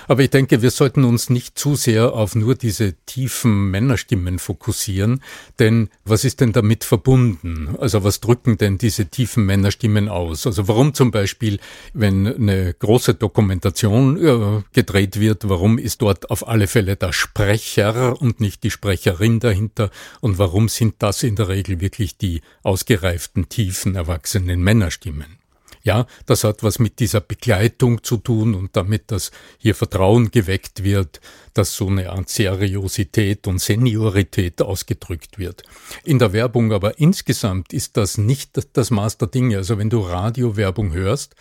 Aber 0.07 0.23
ich 0.23 0.31
denke, 0.31 0.61
wir 0.61 0.71
sollten 0.71 1.05
uns 1.05 1.31
nicht 1.31 1.59
zu 1.59 1.75
sehr 1.75 2.13
auf 2.13 2.35
nur 2.35 2.55
diese 2.55 2.93
tiefen 3.07 3.71
Männerstimmen 3.71 4.39
fokussieren, 4.39 5.23
denn 5.59 5.89
was 6.05 6.25
ist 6.25 6.41
denn 6.43 6.53
damit 6.53 6.85
verbunden? 6.85 7.77
Also 7.79 8.05
was 8.05 8.21
drücken 8.21 8.59
denn 8.59 8.77
diese 8.77 9.07
tiefen 9.07 9.47
Männerstimmen 9.47 10.11
aus? 10.11 10.47
Also 10.47 10.69
warum 10.69 10.93
zum 10.93 11.11
Beispiel, 11.11 11.61
wenn 11.95 12.27
eine 12.27 12.75
große 12.75 13.15
Dokumentation 13.15 14.19
äh, 14.23 14.63
gedreht 14.75 15.19
wird, 15.19 15.49
warum 15.49 15.79
ist 15.79 16.03
dort 16.03 16.31
auf 16.31 16.47
alle 16.47 16.67
Fälle 16.67 16.97
der 16.97 17.15
Sprecher 17.15 18.21
und 18.21 18.41
nicht 18.41 18.65
die 18.65 18.71
Sprecherin 18.71 19.41
dahinter? 19.41 19.91
Und 20.21 20.37
warum 20.37 20.69
sind 20.69 20.97
das 20.99 21.23
in 21.23 21.37
der 21.37 21.49
Regel 21.49 21.81
wirklich 21.81 22.19
die 22.19 22.43
ausgereiften, 22.63 23.30
tiefen, 23.49 23.95
erwachsenen 23.95 24.63
Männerstimmen? 24.63 25.41
Ja, 25.83 26.07
das 26.27 26.45
hat 26.45 26.63
was 26.63 26.79
mit 26.79 26.99
dieser 27.01 27.23
Begleitung 27.23 28.05
zu 28.05 28.19
tun 28.19 28.55
und 28.55 28.77
damit, 28.77 29.11
dass 29.11 29.31
hier 29.57 29.75
Vertrauen 29.75 30.31
geweckt 30.31 30.85
wird, 30.85 31.21
dass 31.55 31.75
so 31.75 31.87
eine 31.87 32.11
Art 32.11 32.29
Seriosität 32.29 33.47
und 33.47 33.61
Seniorität 33.61 34.61
ausgedrückt 34.61 35.39
wird. 35.39 35.63
In 36.05 36.19
der 36.19 36.35
Werbung 36.35 36.73
aber 36.73 36.99
insgesamt 36.99 37.73
ist 37.73 37.97
das 37.97 38.19
nicht 38.19 38.61
das 38.75 38.91
Maß 38.91 39.17
der 39.19 39.29
Dinge. 39.29 39.57
Also 39.57 39.79
wenn 39.79 39.89
du 39.89 40.01
Radiowerbung 40.01 40.93
hörst, 40.93 41.35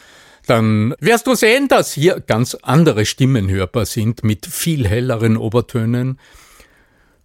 dann 0.47 0.95
wirst 0.99 1.27
du 1.27 1.35
sehen, 1.35 1.67
dass 1.67 1.91
hier 1.91 2.21
ganz 2.21 2.55
andere 2.55 3.05
Stimmen 3.05 3.49
hörbar 3.49 3.85
sind 3.85 4.23
mit 4.23 4.45
viel 4.45 4.87
helleren 4.87 5.35
Obertönen. 5.35 6.17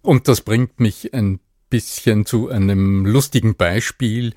Und 0.01 0.27
das 0.27 0.41
bringt 0.41 0.79
mich 0.79 1.13
ein 1.13 1.39
bisschen 1.69 2.25
zu 2.25 2.49
einem 2.49 3.05
lustigen 3.05 3.55
Beispiel. 3.55 4.33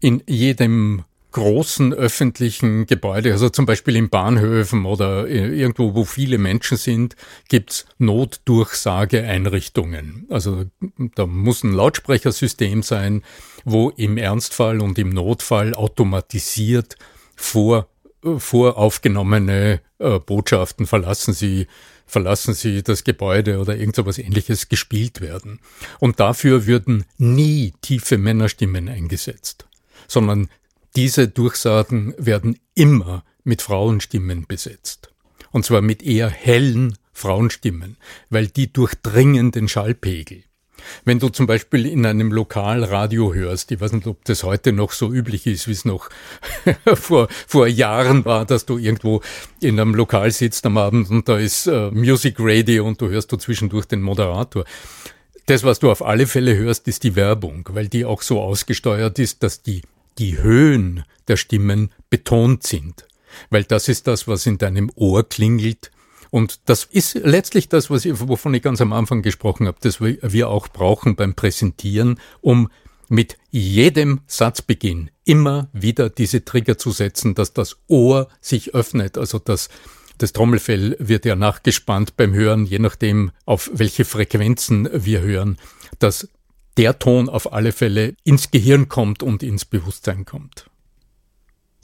In 0.00 0.22
jedem 0.26 1.04
großen 1.32 1.92
öffentlichen 1.94 2.86
Gebäude, 2.86 3.32
also 3.32 3.48
zum 3.48 3.66
Beispiel 3.66 3.96
in 3.96 4.10
Bahnhöfen 4.10 4.84
oder 4.84 5.26
irgendwo, 5.26 5.94
wo 5.94 6.04
viele 6.04 6.38
Menschen 6.38 6.76
sind, 6.76 7.16
gibt's 7.48 7.86
Notdurchsageeinrichtungen. 7.98 10.26
Also 10.28 10.66
da 11.14 11.26
muss 11.26 11.64
ein 11.64 11.72
Lautsprechersystem 11.72 12.82
sein, 12.82 13.24
wo 13.64 13.88
im 13.90 14.18
Ernstfall 14.18 14.80
und 14.80 14.98
im 14.98 15.10
Notfall 15.10 15.74
automatisiert 15.74 16.96
vor 17.34 17.88
voraufgenommene 18.24 19.80
äh, 19.98 20.20
Botschaften 20.20 20.86
verlassen 20.86 21.34
Sie 21.34 21.66
verlassen 22.06 22.54
Sie 22.54 22.82
das 22.82 23.04
Gebäude 23.04 23.58
oder 23.58 23.76
irgend 23.76 23.96
so 23.96 24.04
ähnliches 24.04 24.68
gespielt 24.68 25.20
werden. 25.20 25.60
Und 25.98 26.20
dafür 26.20 26.66
würden 26.66 27.04
nie 27.18 27.72
tiefe 27.80 28.18
Männerstimmen 28.18 28.88
eingesetzt, 28.88 29.66
sondern 30.08 30.48
diese 30.96 31.28
Durchsagen 31.28 32.14
werden 32.18 32.58
immer 32.74 33.24
mit 33.44 33.62
Frauenstimmen 33.62 34.46
besetzt. 34.46 35.12
Und 35.50 35.64
zwar 35.64 35.80
mit 35.80 36.02
eher 36.02 36.28
hellen 36.28 36.96
Frauenstimmen, 37.12 37.96
weil 38.30 38.46
die 38.46 38.72
durchdringen 38.72 39.52
den 39.52 39.68
Schallpegel. 39.68 40.44
Wenn 41.04 41.18
du 41.18 41.28
zum 41.28 41.46
Beispiel 41.46 41.86
in 41.86 42.06
einem 42.06 42.32
Lokalradio 42.32 43.34
hörst, 43.34 43.70
ich 43.72 43.80
weiß 43.80 43.92
nicht, 43.92 44.06
ob 44.06 44.24
das 44.24 44.42
heute 44.42 44.72
noch 44.72 44.92
so 44.92 45.12
üblich 45.12 45.46
ist, 45.46 45.68
wie 45.68 45.72
es 45.72 45.84
noch 45.84 46.08
vor, 46.94 47.28
vor 47.46 47.66
Jahren 47.66 48.24
war, 48.24 48.44
dass 48.44 48.66
du 48.66 48.78
irgendwo 48.78 49.22
in 49.60 49.78
einem 49.78 49.94
Lokal 49.94 50.30
sitzt 50.30 50.66
am 50.66 50.78
Abend 50.78 51.10
und 51.10 51.28
da 51.28 51.38
ist 51.38 51.66
äh, 51.66 51.90
Music 51.90 52.36
Radio 52.38 52.86
und 52.86 53.00
du 53.00 53.08
hörst 53.08 53.32
du 53.32 53.36
zwischendurch 53.36 53.86
den 53.86 54.02
Moderator. 54.02 54.64
Das, 55.46 55.64
was 55.64 55.80
du 55.80 55.90
auf 55.90 56.04
alle 56.04 56.26
Fälle 56.26 56.56
hörst, 56.56 56.86
ist 56.88 57.02
die 57.02 57.16
Werbung, 57.16 57.68
weil 57.72 57.88
die 57.88 58.04
auch 58.04 58.22
so 58.22 58.40
ausgesteuert 58.40 59.18
ist, 59.18 59.42
dass 59.42 59.62
die, 59.62 59.82
die 60.18 60.38
Höhen 60.38 61.04
der 61.28 61.36
Stimmen 61.36 61.90
betont 62.10 62.62
sind. 62.62 63.06
Weil 63.50 63.64
das 63.64 63.88
ist 63.88 64.06
das, 64.06 64.28
was 64.28 64.46
in 64.46 64.58
deinem 64.58 64.90
Ohr 64.94 65.28
klingelt 65.28 65.90
und 66.32 66.60
das 66.64 66.84
ist 66.84 67.14
letztlich 67.14 67.68
das, 67.68 67.90
was 67.90 68.06
ich, 68.06 68.14
wovon 68.26 68.54
ich 68.54 68.62
ganz 68.62 68.80
am 68.80 68.94
Anfang 68.94 69.20
gesprochen 69.20 69.66
habe, 69.66 69.76
das 69.82 70.00
wir 70.00 70.48
auch 70.48 70.68
brauchen 70.68 71.14
beim 71.14 71.34
Präsentieren, 71.34 72.18
um 72.40 72.70
mit 73.10 73.36
jedem 73.50 74.22
Satzbeginn 74.26 75.10
immer 75.24 75.68
wieder 75.74 76.08
diese 76.08 76.42
Trigger 76.42 76.78
zu 76.78 76.90
setzen, 76.90 77.34
dass 77.34 77.52
das 77.52 77.76
Ohr 77.86 78.28
sich 78.40 78.74
öffnet, 78.74 79.18
also 79.18 79.38
dass 79.38 79.68
das 80.16 80.32
Trommelfell 80.32 80.96
wird 80.98 81.26
ja 81.26 81.36
nachgespannt 81.36 82.16
beim 82.16 82.32
Hören, 82.32 82.64
je 82.64 82.78
nachdem, 82.78 83.30
auf 83.44 83.70
welche 83.74 84.06
Frequenzen 84.06 84.88
wir 84.90 85.20
hören, 85.20 85.58
dass 85.98 86.30
der 86.78 86.98
Ton 86.98 87.28
auf 87.28 87.52
alle 87.52 87.72
Fälle 87.72 88.14
ins 88.24 88.50
Gehirn 88.50 88.88
kommt 88.88 89.22
und 89.22 89.42
ins 89.42 89.66
Bewusstsein 89.66 90.24
kommt. 90.24 90.70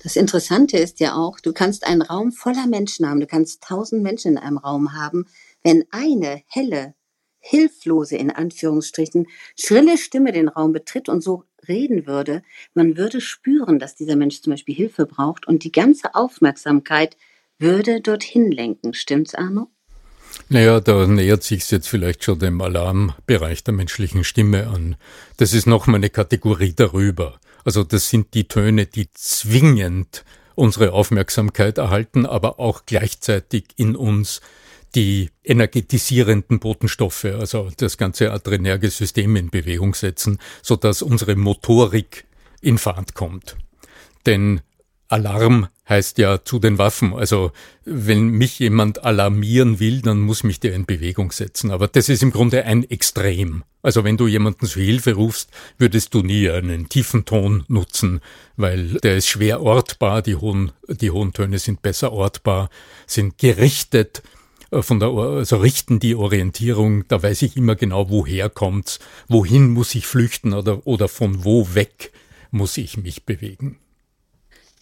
Das 0.00 0.14
Interessante 0.14 0.78
ist 0.78 1.00
ja 1.00 1.14
auch, 1.16 1.40
du 1.40 1.52
kannst 1.52 1.86
einen 1.86 2.02
Raum 2.02 2.30
voller 2.30 2.66
Menschen 2.66 3.08
haben, 3.08 3.20
du 3.20 3.26
kannst 3.26 3.62
tausend 3.62 4.02
Menschen 4.02 4.32
in 4.32 4.38
einem 4.38 4.58
Raum 4.58 4.94
haben, 4.94 5.26
wenn 5.64 5.84
eine 5.90 6.42
helle, 6.46 6.94
hilflose, 7.40 8.16
in 8.16 8.30
Anführungsstrichen, 8.30 9.26
schrille 9.58 9.98
Stimme 9.98 10.32
den 10.32 10.48
Raum 10.48 10.72
betritt 10.72 11.08
und 11.08 11.22
so 11.22 11.44
reden 11.66 12.06
würde, 12.06 12.42
man 12.74 12.96
würde 12.96 13.20
spüren, 13.20 13.78
dass 13.78 13.96
dieser 13.96 14.16
Mensch 14.16 14.40
zum 14.40 14.52
Beispiel 14.52 14.74
Hilfe 14.74 15.06
braucht 15.06 15.48
und 15.48 15.64
die 15.64 15.72
ganze 15.72 16.14
Aufmerksamkeit 16.14 17.16
würde 17.58 18.00
dorthin 18.00 18.52
lenken. 18.52 18.94
Stimmt's, 18.94 19.34
Arno? 19.34 19.68
Naja, 20.48 20.80
da 20.80 21.06
nähert 21.06 21.42
sich 21.42 21.68
jetzt 21.70 21.88
vielleicht 21.88 22.22
schon 22.22 22.38
dem 22.38 22.60
Alarmbereich 22.60 23.64
der 23.64 23.74
menschlichen 23.74 24.24
Stimme 24.24 24.68
an. 24.68 24.96
Das 25.36 25.52
ist 25.52 25.66
nochmal 25.66 25.96
eine 25.96 26.10
Kategorie 26.10 26.74
darüber. 26.74 27.40
Also 27.68 27.84
das 27.84 28.08
sind 28.08 28.32
die 28.32 28.48
Töne, 28.48 28.86
die 28.86 29.12
zwingend 29.12 30.24
unsere 30.54 30.94
Aufmerksamkeit 30.94 31.76
erhalten, 31.76 32.24
aber 32.24 32.58
auch 32.60 32.86
gleichzeitig 32.86 33.64
in 33.76 33.94
uns 33.94 34.40
die 34.94 35.28
energetisierenden 35.44 36.60
Botenstoffe, 36.60 37.26
also 37.26 37.70
das 37.76 37.98
ganze 37.98 38.32
adrenerge 38.32 38.88
System 38.88 39.36
in 39.36 39.50
Bewegung 39.50 39.94
setzen, 39.94 40.38
so 40.62 40.76
dass 40.76 41.02
unsere 41.02 41.36
Motorik 41.36 42.24
in 42.62 42.78
Fahrt 42.78 43.12
kommt. 43.12 43.58
Denn 44.24 44.62
Alarm 45.08 45.68
heißt 45.88 46.18
ja 46.18 46.44
zu 46.44 46.58
den 46.58 46.76
Waffen. 46.78 47.14
Also 47.14 47.52
wenn 47.84 48.28
mich 48.28 48.58
jemand 48.58 49.04
alarmieren 49.04 49.80
will, 49.80 50.02
dann 50.02 50.20
muss 50.20 50.44
mich 50.44 50.60
der 50.60 50.74
in 50.74 50.84
Bewegung 50.84 51.32
setzen. 51.32 51.70
Aber 51.70 51.88
das 51.88 52.10
ist 52.10 52.22
im 52.22 52.30
Grunde 52.30 52.64
ein 52.64 52.88
Extrem. 52.88 53.64
Also 53.82 54.04
wenn 54.04 54.18
du 54.18 54.26
jemanden 54.26 54.66
zu 54.66 54.80
Hilfe 54.80 55.14
rufst, 55.14 55.50
würdest 55.78 56.12
du 56.12 56.22
nie 56.22 56.50
einen 56.50 56.90
tiefen 56.90 57.24
Ton 57.24 57.64
nutzen, 57.68 58.20
weil 58.56 58.94
der 59.02 59.16
ist 59.16 59.28
schwer 59.28 59.62
ortbar. 59.62 60.20
Die 60.20 60.36
hohen, 60.36 60.72
die 60.88 61.10
hohen 61.10 61.32
Töne 61.32 61.58
sind 61.58 61.80
besser 61.80 62.12
ortbar, 62.12 62.68
sind 63.06 63.38
gerichtet 63.38 64.22
äh, 64.70 64.82
von 64.82 65.00
der, 65.00 65.08
also 65.08 65.56
richten 65.56 66.00
die 66.00 66.14
Orientierung. 66.14 67.08
Da 67.08 67.22
weiß 67.22 67.42
ich 67.42 67.56
immer 67.56 67.76
genau, 67.76 68.10
woher 68.10 68.50
kommt's, 68.50 68.98
wohin 69.26 69.70
muss 69.70 69.94
ich 69.94 70.06
flüchten 70.06 70.52
oder, 70.52 70.86
oder 70.86 71.08
von 71.08 71.44
wo 71.44 71.74
weg 71.74 72.12
muss 72.50 72.76
ich 72.76 72.98
mich 72.98 73.24
bewegen. 73.24 73.78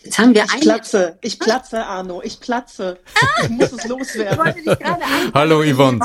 Jetzt 0.07 0.21
haben 0.21 0.37
wir 0.37 0.45
ich 0.45 0.53
eine. 0.53 0.63
platze, 0.63 1.19
ich 1.21 1.39
platze, 1.41 1.85
Arno, 1.85 2.23
ich 2.23 2.39
platze. 2.39 2.97
Ich 3.43 3.49
muss 3.49 3.73
es 3.73 3.89
loswerden. 3.89 4.55
Hallo 5.35 5.65
Yvonne. 5.65 5.99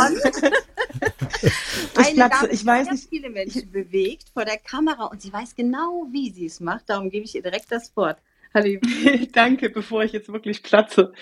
ich 2.00 2.14
platze, 2.16 2.48
ich 2.50 2.66
weiß 2.66 2.90
nicht. 2.90 3.10
viele 3.10 3.30
Menschen 3.30 3.72
bewegt 3.72 4.30
vor 4.34 4.44
der 4.44 4.58
Kamera 4.58 5.06
und 5.06 5.22
sie 5.22 5.32
weiß 5.32 5.56
genau, 5.56 6.08
wie 6.12 6.32
sie 6.32 6.48
es 6.48 6.60
macht. 6.60 6.90
Darum 6.90 7.12
gebe 7.12 7.26
ich 7.26 7.36
ihr 7.36 7.44
direkt 7.44 7.72
das 7.72 7.96
Wort. 7.96 8.18
Hallo. 8.56 8.80
Danke, 9.34 9.70
bevor 9.70 10.04
ich 10.04 10.14
jetzt 10.14 10.34
wirklich 10.34 10.64
platze. 10.64 11.14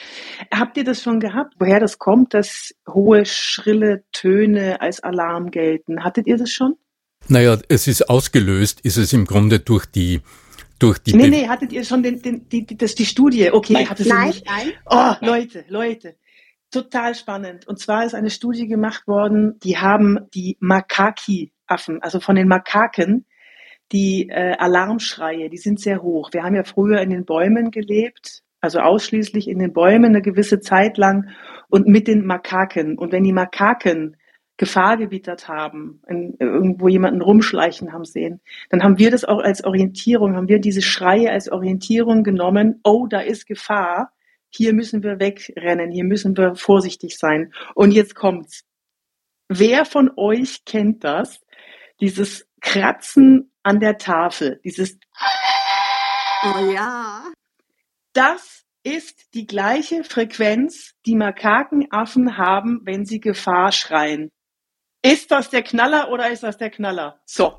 Habt 0.49 0.77
ihr 0.77 0.85
das 0.85 1.03
schon 1.03 1.19
gehabt, 1.19 1.55
woher 1.59 1.81
das 1.81 1.99
kommt, 1.99 2.33
dass 2.33 2.73
hohe, 2.87 3.25
schrille 3.25 4.05
Töne 4.13 4.79
als 4.79 5.03
Alarm 5.03 5.51
gelten? 5.51 6.05
Hattet 6.05 6.27
ihr 6.27 6.37
das 6.37 6.49
schon? 6.49 6.77
Naja, 7.27 7.59
es 7.67 7.87
ist 7.87 8.09
ausgelöst, 8.09 8.79
ist 8.81 8.95
es 8.95 9.11
im 9.11 9.25
Grunde 9.25 9.59
durch 9.59 9.85
die 9.85 10.21
durch 10.79 10.99
die. 10.99 11.15
Nee, 11.15 11.27
nee, 11.27 11.47
hattet 11.47 11.71
ihr 11.71 11.83
schon 11.83 12.01
den, 12.01 12.21
den, 12.21 12.47
die, 12.49 12.65
das, 12.65 12.95
die 12.95 13.05
Studie? 13.05 13.51
Okay, 13.51 13.73
nein, 13.73 13.89
hattet 13.89 14.07
nein, 14.07 14.27
nicht. 14.27 14.45
nein. 14.45 14.71
Oh, 14.85 15.13
Leute, 15.25 15.65
Leute. 15.67 16.15
Total 16.71 17.15
spannend. 17.15 17.67
Und 17.67 17.79
zwar 17.79 18.05
ist 18.05 18.13
eine 18.13 18.29
Studie 18.29 18.67
gemacht 18.67 19.07
worden, 19.07 19.59
die 19.63 19.77
haben 19.77 20.19
die 20.33 20.55
Makaki-Affen, 20.59 22.01
also 22.01 22.19
von 22.19 22.35
den 22.35 22.47
Makaken, 22.47 23.25
die 23.91 24.29
äh, 24.29 24.55
Alarmschreie, 24.57 25.49
die 25.49 25.57
sind 25.57 25.79
sehr 25.79 26.03
hoch. 26.03 26.29
Wir 26.31 26.43
haben 26.43 26.55
ja 26.55 26.63
früher 26.63 27.01
in 27.01 27.09
den 27.09 27.25
Bäumen 27.25 27.71
gelebt, 27.71 28.43
also 28.61 28.79
ausschließlich 28.79 29.47
in 29.47 29.57
den 29.57 29.73
Bäumen 29.73 30.05
eine 30.05 30.21
gewisse 30.21 30.59
Zeit 30.59 30.97
lang 30.97 31.29
und 31.69 31.87
mit 31.87 32.07
den 32.07 32.25
Makaken. 32.25 32.99
Und 32.99 33.11
wenn 33.11 33.23
die 33.23 33.33
Makaken 33.33 34.15
Gefahr 34.59 34.97
gewittert 34.97 35.47
haben, 35.47 36.01
in, 36.05 36.35
irgendwo 36.37 36.89
jemanden 36.89 37.21
rumschleichen 37.21 37.93
haben 37.93 38.03
sehen, 38.03 38.41
dann 38.69 38.83
haben 38.83 38.99
wir 38.99 39.09
das 39.09 39.23
auch 39.23 39.39
als 39.39 39.63
Orientierung, 39.63 40.35
haben 40.35 40.49
wir 40.49 40.59
diese 40.59 40.81
Schreie 40.81 41.31
als 41.31 41.49
Orientierung 41.49 42.23
genommen, 42.23 42.81
oh, 42.83 43.07
da 43.07 43.21
ist 43.21 43.47
Gefahr, 43.47 44.11
hier 44.49 44.73
müssen 44.73 45.01
wir 45.01 45.19
wegrennen, 45.19 45.91
hier 45.91 46.03
müssen 46.03 46.35
wir 46.35 46.55
vorsichtig 46.55 47.17
sein. 47.17 47.53
Und 47.73 47.91
jetzt 47.91 48.15
kommt's. 48.15 48.65
Wer 49.47 49.85
von 49.85 50.11
euch 50.17 50.65
kennt 50.65 51.05
das? 51.05 51.39
Dieses 52.01 52.45
Kratzen 52.59 53.53
an 53.63 53.79
der 53.79 53.97
Tafel, 53.97 54.59
dieses 54.65 54.99
Oh 56.43 56.71
ja. 56.71 57.31
Das 58.11 58.65
ist 58.83 59.33
die 59.33 59.45
gleiche 59.45 60.03
Frequenz, 60.03 60.95
die 61.05 61.15
Makakenaffen 61.15 62.37
haben, 62.37 62.81
wenn 62.83 63.05
sie 63.05 63.21
Gefahr 63.21 63.71
schreien. 63.71 64.31
Ist 65.01 65.31
das 65.31 65.49
der 65.49 65.61
Knaller 65.63 66.11
oder 66.11 66.29
ist 66.29 66.43
das 66.43 66.57
der 66.57 66.69
Knaller? 66.69 67.19
So. 67.25 67.53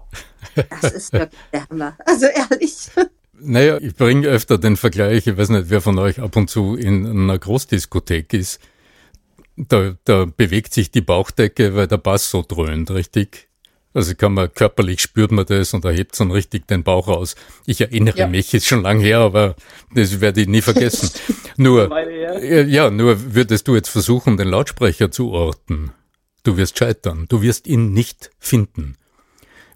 Das 0.54 0.92
ist 0.92 1.12
wirklich 1.12 1.40
der 1.52 1.68
Hammer. 1.68 1.96
Also 2.04 2.26
ehrlich. 2.26 2.90
Naja, 3.32 3.78
ich 3.80 3.94
bringe 3.94 4.28
öfter 4.28 4.58
den 4.58 4.76
Vergleich, 4.76 5.26
ich 5.26 5.36
weiß 5.36 5.48
nicht, 5.48 5.70
wer 5.70 5.80
von 5.80 5.98
euch 5.98 6.20
ab 6.20 6.36
und 6.36 6.50
zu 6.50 6.76
in 6.76 7.06
einer 7.06 7.38
Großdiskothek 7.38 8.34
ist. 8.34 8.60
Da, 9.56 9.94
da 10.04 10.26
bewegt 10.26 10.74
sich 10.74 10.90
die 10.90 11.00
Bauchdecke, 11.00 11.74
weil 11.74 11.86
der 11.86 11.98
Bass 11.98 12.30
so 12.30 12.44
dröhnt, 12.46 12.90
richtig? 12.90 13.48
Also 13.92 14.14
kann 14.14 14.34
man 14.34 14.52
körperlich 14.52 15.00
spürt 15.00 15.32
man 15.32 15.46
das 15.46 15.74
und 15.74 15.84
da 15.84 15.90
hebt 15.90 16.18
dann 16.20 16.30
richtig 16.30 16.68
den 16.68 16.84
Bauch 16.84 17.08
aus. 17.08 17.34
Ich 17.66 17.80
erinnere 17.80 18.18
ja. 18.18 18.26
mich, 18.28 18.54
ist 18.54 18.66
schon 18.66 18.82
lang 18.82 19.00
her, 19.00 19.18
aber 19.18 19.56
das 19.94 20.20
werde 20.20 20.42
ich 20.42 20.48
nie 20.48 20.60
vergessen. 20.60 21.10
nur, 21.56 21.90
ja, 22.40 22.90
nur 22.90 23.34
würdest 23.34 23.66
du 23.66 23.74
jetzt 23.74 23.88
versuchen, 23.88 24.36
den 24.36 24.48
Lautsprecher 24.48 25.10
zu 25.10 25.30
orten. 25.30 25.92
Du 26.42 26.56
wirst 26.56 26.78
scheitern. 26.78 27.26
Du 27.28 27.42
wirst 27.42 27.66
ihn 27.66 27.92
nicht 27.92 28.30
finden 28.38 28.96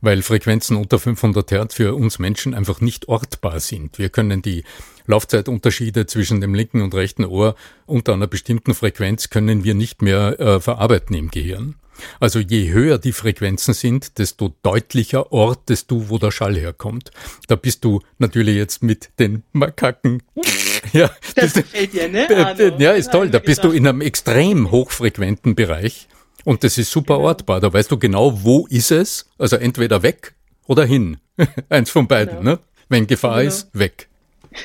weil 0.04 0.22
Frequenzen 0.22 0.76
unter 0.76 0.98
500 0.98 1.50
Hertz 1.50 1.74
für 1.74 1.94
uns 1.94 2.18
Menschen 2.18 2.54
einfach 2.54 2.80
nicht 2.80 3.08
ortbar 3.08 3.58
sind. 3.58 3.98
Wir 3.98 4.10
können 4.10 4.42
die 4.42 4.64
Laufzeitunterschiede 5.06 6.06
zwischen 6.06 6.40
dem 6.40 6.54
linken 6.54 6.82
und 6.82 6.94
rechten 6.94 7.24
Ohr 7.24 7.54
unter 7.86 8.12
einer 8.12 8.26
bestimmten 8.26 8.74
Frequenz 8.74 9.30
können 9.30 9.64
wir 9.64 9.74
nicht 9.74 10.02
mehr 10.02 10.38
äh, 10.38 10.60
verarbeiten 10.60 11.16
im 11.16 11.30
Gehirn. 11.30 11.76
Also 12.18 12.40
je 12.40 12.72
höher 12.72 12.98
die 12.98 13.12
Frequenzen 13.12 13.72
sind, 13.72 14.18
desto 14.18 14.54
deutlicher 14.62 15.32
ortest 15.32 15.90
du, 15.90 16.08
wo 16.08 16.18
der 16.18 16.32
Schall 16.32 16.56
herkommt. 16.56 17.12
Da 17.46 17.54
bist 17.56 17.84
du 17.84 18.00
natürlich 18.18 18.56
jetzt 18.56 18.82
mit 18.82 19.10
den 19.20 19.44
Makaken. 19.52 20.22
ja, 20.92 21.10
das 21.36 21.54
gefällt 21.54 21.92
dir, 21.92 22.08
ne? 22.08 22.28
Arno? 22.28 22.76
Ja, 22.78 22.92
ist 22.92 23.12
toll. 23.12 23.30
Da 23.30 23.38
bist 23.38 23.62
du 23.62 23.70
in 23.70 23.86
einem 23.86 24.00
extrem 24.00 24.70
hochfrequenten 24.70 25.54
Bereich. 25.54 26.08
Und 26.44 26.62
das 26.62 26.78
ist 26.78 26.90
super 26.90 27.16
genau. 27.16 27.28
ortbar. 27.28 27.60
Da 27.60 27.72
weißt 27.72 27.90
du 27.90 27.98
genau, 27.98 28.44
wo 28.44 28.66
ist 28.68 28.90
es. 28.90 29.30
Also 29.38 29.56
entweder 29.56 30.02
weg 30.02 30.34
oder 30.66 30.84
hin. 30.84 31.18
Eins 31.68 31.90
von 31.90 32.06
beiden. 32.06 32.38
Genau. 32.38 32.52
Ne? 32.52 32.58
Wenn 32.88 33.06
Gefahr 33.06 33.38
genau. 33.38 33.48
ist, 33.48 33.78
weg. 33.78 34.08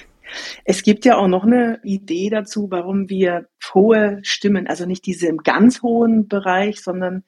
Es 0.64 0.84
gibt 0.84 1.06
ja 1.06 1.18
auch 1.18 1.28
noch 1.28 1.44
eine 1.44 1.80
Idee 1.84 2.30
dazu, 2.30 2.68
warum 2.70 3.10
wir 3.10 3.48
hohe 3.74 4.20
Stimmen, 4.22 4.68
also 4.68 4.86
nicht 4.86 5.08
diese 5.08 5.26
im 5.26 5.38
ganz 5.38 5.82
hohen 5.82 6.28
Bereich, 6.28 6.84
sondern 6.84 7.24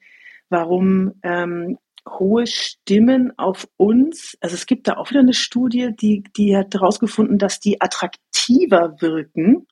warum 0.48 1.14
ähm, 1.24 1.78
hohe 2.08 2.46
Stimmen 2.46 3.36
auf 3.38 3.66
uns, 3.76 4.38
also 4.40 4.54
es 4.54 4.66
gibt 4.66 4.86
da 4.86 4.98
auch 4.98 5.10
wieder 5.10 5.18
eine 5.18 5.34
Studie, 5.34 5.90
die, 6.00 6.22
die 6.36 6.56
hat 6.56 6.74
herausgefunden, 6.74 7.38
dass 7.38 7.58
die 7.58 7.80
attraktiver 7.80 9.00
wirken 9.00 9.66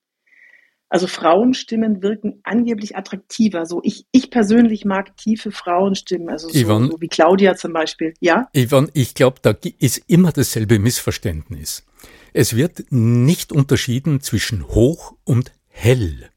also 0.91 1.07
Frauenstimmen 1.07 2.03
wirken 2.03 2.41
angeblich 2.43 2.97
attraktiver. 2.97 3.65
So 3.65 3.81
ich, 3.83 4.05
ich 4.11 4.31
persönlich 4.31 4.85
mag 4.85 5.17
tiefe 5.17 5.53
Frauenstimmen, 5.53 6.29
also 6.29 6.49
so, 6.49 6.59
Yvonne, 6.59 6.89
so 6.91 7.01
wie 7.01 7.09
Claudia 7.09 7.57
zum 7.57 7.73
Beispiel. 7.73 8.13
Ja? 8.21 8.49
Yvonne, 8.55 8.89
ich 8.93 9.15
glaube, 9.15 9.39
da 9.41 9.55
ist 9.79 10.03
immer 10.09 10.33
dasselbe 10.33 10.79
Missverständnis. 10.79 11.87
Es 12.33 12.57
wird 12.57 12.85
nicht 12.91 13.53
unterschieden 13.53 14.21
zwischen 14.21 14.67
hoch 14.69 15.15
und 15.25 15.53
hell. 15.69 16.29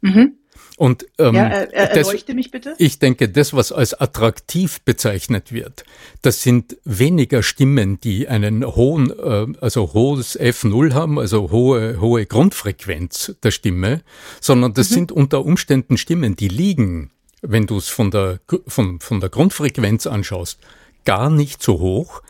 Mhm. 0.00 0.38
Und 0.82 1.06
ähm, 1.20 1.36
ja, 1.36 1.44
er, 1.44 1.72
er, 1.72 1.90
erleuchte 1.92 2.34
mich 2.34 2.50
bitte. 2.50 2.74
Ich 2.76 2.98
denke, 2.98 3.28
das, 3.28 3.54
was 3.54 3.70
als 3.70 3.94
attraktiv 3.94 4.80
bezeichnet 4.80 5.52
wird, 5.52 5.84
das 6.22 6.42
sind 6.42 6.76
weniger 6.82 7.44
Stimmen, 7.44 8.00
die 8.00 8.26
einen 8.26 8.66
hohen, 8.66 9.16
äh, 9.16 9.46
also 9.60 9.92
hohes 9.92 10.36
F0 10.36 10.92
haben, 10.92 11.20
also 11.20 11.52
hohe, 11.52 12.00
hohe 12.00 12.26
Grundfrequenz 12.26 13.36
der 13.44 13.52
Stimme, 13.52 14.00
sondern 14.40 14.74
das 14.74 14.90
mhm. 14.90 14.94
sind 14.94 15.12
unter 15.12 15.44
Umständen 15.44 15.98
Stimmen, 15.98 16.34
die 16.34 16.48
liegen, 16.48 17.12
wenn 17.42 17.68
du 17.68 17.76
es 17.76 17.88
von 17.88 18.10
der, 18.10 18.40
von, 18.66 18.98
von 18.98 19.20
der 19.20 19.30
Grundfrequenz 19.30 20.08
anschaust, 20.08 20.58
gar 21.04 21.30
nicht 21.30 21.62
so 21.62 21.78
hoch, 21.78 22.22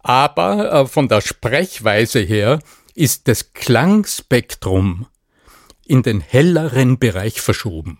aber 0.00 0.72
äh, 0.72 0.86
von 0.86 1.06
der 1.06 1.20
Sprechweise 1.20 2.18
her 2.18 2.58
ist 2.96 3.28
das 3.28 3.52
Klangspektrum 3.52 5.06
in 5.90 6.02
den 6.02 6.20
helleren 6.20 7.00
Bereich 7.00 7.40
verschoben. 7.40 7.98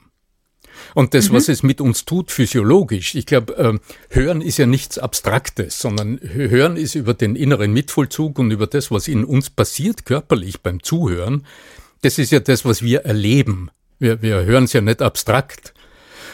Und 0.94 1.12
das, 1.12 1.28
mhm. 1.28 1.34
was 1.34 1.48
es 1.48 1.62
mit 1.62 1.80
uns 1.80 2.04
tut, 2.04 2.30
physiologisch, 2.30 3.16
ich 3.16 3.26
glaube, 3.26 3.56
äh, 3.56 3.78
Hören 4.10 4.40
ist 4.40 4.58
ja 4.58 4.66
nichts 4.66 4.98
Abstraktes, 4.98 5.80
sondern 5.80 6.20
Hören 6.22 6.76
ist 6.76 6.94
über 6.94 7.14
den 7.14 7.34
inneren 7.34 7.72
Mitvollzug 7.72 8.38
und 8.38 8.52
über 8.52 8.68
das, 8.68 8.90
was 8.90 9.08
in 9.08 9.24
uns 9.24 9.50
passiert, 9.50 10.06
körperlich 10.06 10.62
beim 10.62 10.82
Zuhören, 10.82 11.46
das 12.02 12.18
ist 12.18 12.30
ja 12.30 12.40
das, 12.40 12.64
was 12.64 12.80
wir 12.82 13.00
erleben. 13.00 13.70
Wir, 13.98 14.22
wir 14.22 14.44
hören 14.44 14.64
es 14.64 14.72
ja 14.72 14.80
nicht 14.80 15.02
abstrakt. 15.02 15.74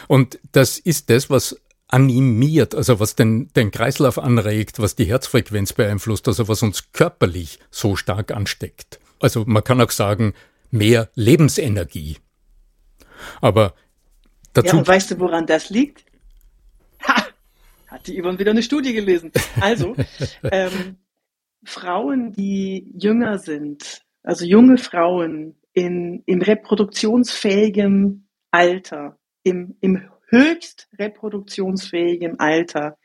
Und 0.07 0.39
das 0.51 0.77
ist 0.77 1.09
das, 1.09 1.29
was 1.29 1.59
animiert, 1.87 2.75
also 2.75 2.99
was 2.99 3.15
den, 3.15 3.51
den 3.53 3.71
Kreislauf 3.71 4.19
anregt, 4.19 4.79
was 4.79 4.95
die 4.95 5.05
Herzfrequenz 5.05 5.73
beeinflusst, 5.73 6.27
also 6.27 6.47
was 6.47 6.61
uns 6.61 6.91
körperlich 6.93 7.59
so 7.71 7.95
stark 7.95 8.31
ansteckt. 8.31 8.99
Also 9.19 9.43
man 9.45 9.63
kann 9.63 9.81
auch 9.81 9.91
sagen, 9.91 10.33
mehr 10.71 11.09
Lebensenergie. 11.15 12.17
Aber 13.41 13.73
dazu. 14.53 14.75
Ja, 14.75 14.79
und 14.79 14.87
weißt 14.87 15.11
du, 15.11 15.19
woran 15.19 15.45
das 15.45 15.69
liegt? 15.69 16.05
Ha! 17.07 17.27
Hat 17.87 18.07
die 18.07 18.21
Yvonne 18.21 18.39
wieder 18.39 18.51
eine 18.51 18.63
Studie 18.63 18.93
gelesen. 18.93 19.31
Also, 19.59 19.95
ähm, 20.43 20.97
Frauen, 21.63 22.33
die 22.33 22.91
jünger 22.97 23.39
sind, 23.39 24.03
also 24.23 24.45
junge 24.45 24.77
Frauen 24.77 25.55
in, 25.73 26.23
in 26.25 26.41
reproduktionsfähigem 26.41 28.27
Alter, 28.51 29.17
im, 29.43 29.75
im 29.81 30.09
höchst 30.29 30.89
reproduktionsfähigem 30.97 32.35
Alter, 32.39 32.97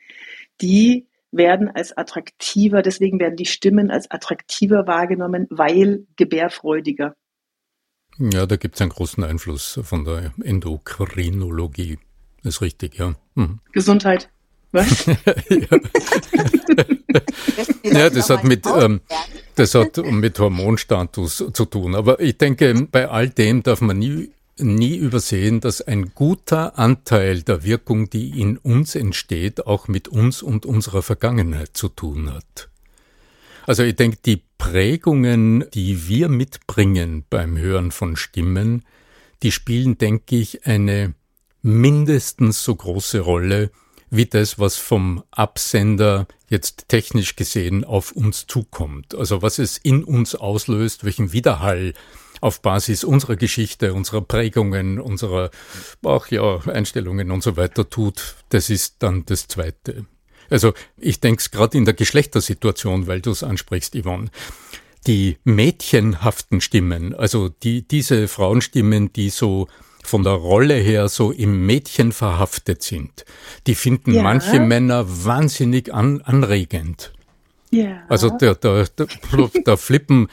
die 0.61 1.07
werden 1.31 1.69
als 1.69 1.95
attraktiver, 1.97 2.81
deswegen 2.81 3.19
werden 3.19 3.35
die 3.35 3.45
Stimmen 3.45 3.89
als 3.89 4.09
attraktiver 4.11 4.87
wahrgenommen, 4.87 5.47
weil 5.49 6.05
gebärfreudiger. 6.15 7.15
Ja, 8.19 8.45
da 8.45 8.57
gibt 8.57 8.75
es 8.75 8.81
einen 8.81 8.91
großen 8.91 9.23
Einfluss 9.23 9.79
von 9.83 10.05
der 10.05 10.33
Endokrinologie. 10.43 11.97
Das 12.43 12.55
ist 12.55 12.61
richtig, 12.61 12.97
ja. 12.97 13.15
Mhm. 13.35 13.59
Gesundheit. 13.71 14.29
Was? 14.71 15.05
ja. 17.83 18.09
das 18.09 18.29
hat 18.29 18.43
mit, 18.43 18.65
ähm, 18.65 19.01
das 19.55 19.75
hat 19.75 19.97
mit 19.97 20.39
Hormonstatus 20.39 21.43
zu 21.53 21.65
tun. 21.65 21.95
Aber 21.95 22.19
ich 22.19 22.37
denke, 22.37 22.87
bei 22.91 23.07
all 23.07 23.29
dem 23.29 23.63
darf 23.63 23.81
man 23.81 23.99
nie, 23.99 24.31
nie 24.57 24.95
übersehen, 24.95 25.61
dass 25.61 25.81
ein 25.81 26.13
guter 26.13 26.77
Anteil 26.77 27.43
der 27.43 27.63
Wirkung, 27.63 28.09
die 28.09 28.41
in 28.41 28.57
uns 28.57 28.95
entsteht, 28.95 29.67
auch 29.67 29.87
mit 29.87 30.07
uns 30.07 30.41
und 30.41 30.65
unserer 30.65 31.01
Vergangenheit 31.01 31.71
zu 31.73 31.89
tun 31.89 32.33
hat. 32.33 32.69
Also 33.65 33.83
ich 33.83 33.95
denke, 33.95 34.17
die 34.25 34.41
Prägungen, 34.63 35.65
die 35.73 36.07
wir 36.07 36.29
mitbringen 36.29 37.25
beim 37.29 37.57
Hören 37.57 37.91
von 37.91 38.15
Stimmen, 38.15 38.85
die 39.43 39.51
spielen, 39.51 39.97
denke 39.97 40.37
ich, 40.37 40.65
eine 40.65 41.15
mindestens 41.61 42.63
so 42.63 42.73
große 42.73 43.19
Rolle 43.19 43.71
wie 44.09 44.25
das, 44.25 44.59
was 44.59 44.77
vom 44.77 45.21
Absender 45.31 46.27
jetzt 46.47 46.87
technisch 46.87 47.35
gesehen 47.35 47.83
auf 47.83 48.13
uns 48.13 48.47
zukommt. 48.47 49.15
Also 49.15 49.41
was 49.41 49.59
es 49.59 49.77
in 49.77 50.01
uns 50.01 50.33
auslöst, 50.33 51.03
welchen 51.03 51.33
Widerhall 51.33 51.93
auf 52.39 52.61
Basis 52.61 53.03
unserer 53.03 53.35
Geschichte, 53.35 53.93
unserer 53.93 54.21
Prägungen, 54.21 54.97
unserer 55.01 55.51
auch 56.03 56.27
ja, 56.27 56.59
Einstellungen 56.67 57.31
und 57.31 57.43
so 57.43 57.57
weiter 57.57 57.89
tut, 57.89 58.35
das 58.47 58.69
ist 58.69 58.95
dann 58.99 59.25
das 59.25 59.49
Zweite. 59.49 60.05
Also 60.53 60.73
ich 60.97 61.19
denke 61.19 61.39
es 61.39 61.49
gerade 61.49 61.77
in 61.79 61.85
der 61.85 61.95
Geschlechtersituation, 61.95 63.07
weil 63.07 63.21
du 63.21 63.31
es 63.31 63.43
ansprichst, 63.43 63.95
Yvonne. 63.99 64.29
Die 65.07 65.37
mädchenhaften 65.43 66.61
Stimmen, 66.61 67.15
also 67.15 67.49
die, 67.49 67.85
diese 67.87 68.27
Frauenstimmen, 68.27 69.11
die 69.11 69.31
so 69.31 69.67
von 70.03 70.23
der 70.23 70.33
Rolle 70.33 70.75
her 70.75 71.09
so 71.09 71.31
im 71.31 71.65
Mädchen 71.65 72.11
verhaftet 72.11 72.83
sind, 72.83 73.25
die 73.65 73.73
finden 73.73 74.13
ja. 74.13 74.21
manche 74.21 74.59
Männer 74.59 75.05
wahnsinnig 75.25 75.91
an, 75.91 76.21
anregend. 76.21 77.13
Ja. 77.71 78.03
Also 78.07 78.29
da, 78.29 78.53
da, 78.53 78.85
da, 78.95 79.05
da 79.65 79.75
flippen 79.75 80.29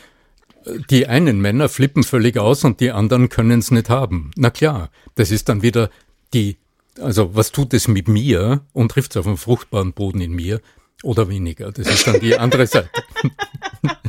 die 0.90 1.06
einen 1.06 1.40
Männer 1.40 1.70
flippen 1.70 2.02
völlig 2.02 2.37
aus 2.37 2.64
und 2.64 2.80
die 2.80 2.90
anderen 2.90 3.30
können 3.30 3.61
es 3.61 3.70
nicht 3.70 3.88
haben. 3.88 4.33
Na 4.37 4.50
klar, 4.50 4.90
das 5.14 5.30
ist 5.30 5.48
dann 5.48 5.62
wieder 5.62 5.88
die 6.35 6.59
also 6.98 7.35
was 7.35 7.53
tut 7.53 7.74
es 7.74 7.88
mit 7.88 8.09
mir 8.09 8.62
und 8.72 8.90
trifft 8.90 9.12
es 9.12 9.16
auf 9.16 9.26
einen 9.26 9.37
fruchtbaren 9.37 9.92
Boden 9.92 10.20
in 10.20 10.33
mir 10.33 10.61
oder 11.03 11.29
weniger? 11.29 11.72
Das 11.72 11.88
ist 11.88 12.07
dann 12.07 12.20
die 12.20 12.37
andere 12.37 12.66
Seite. 12.66 12.90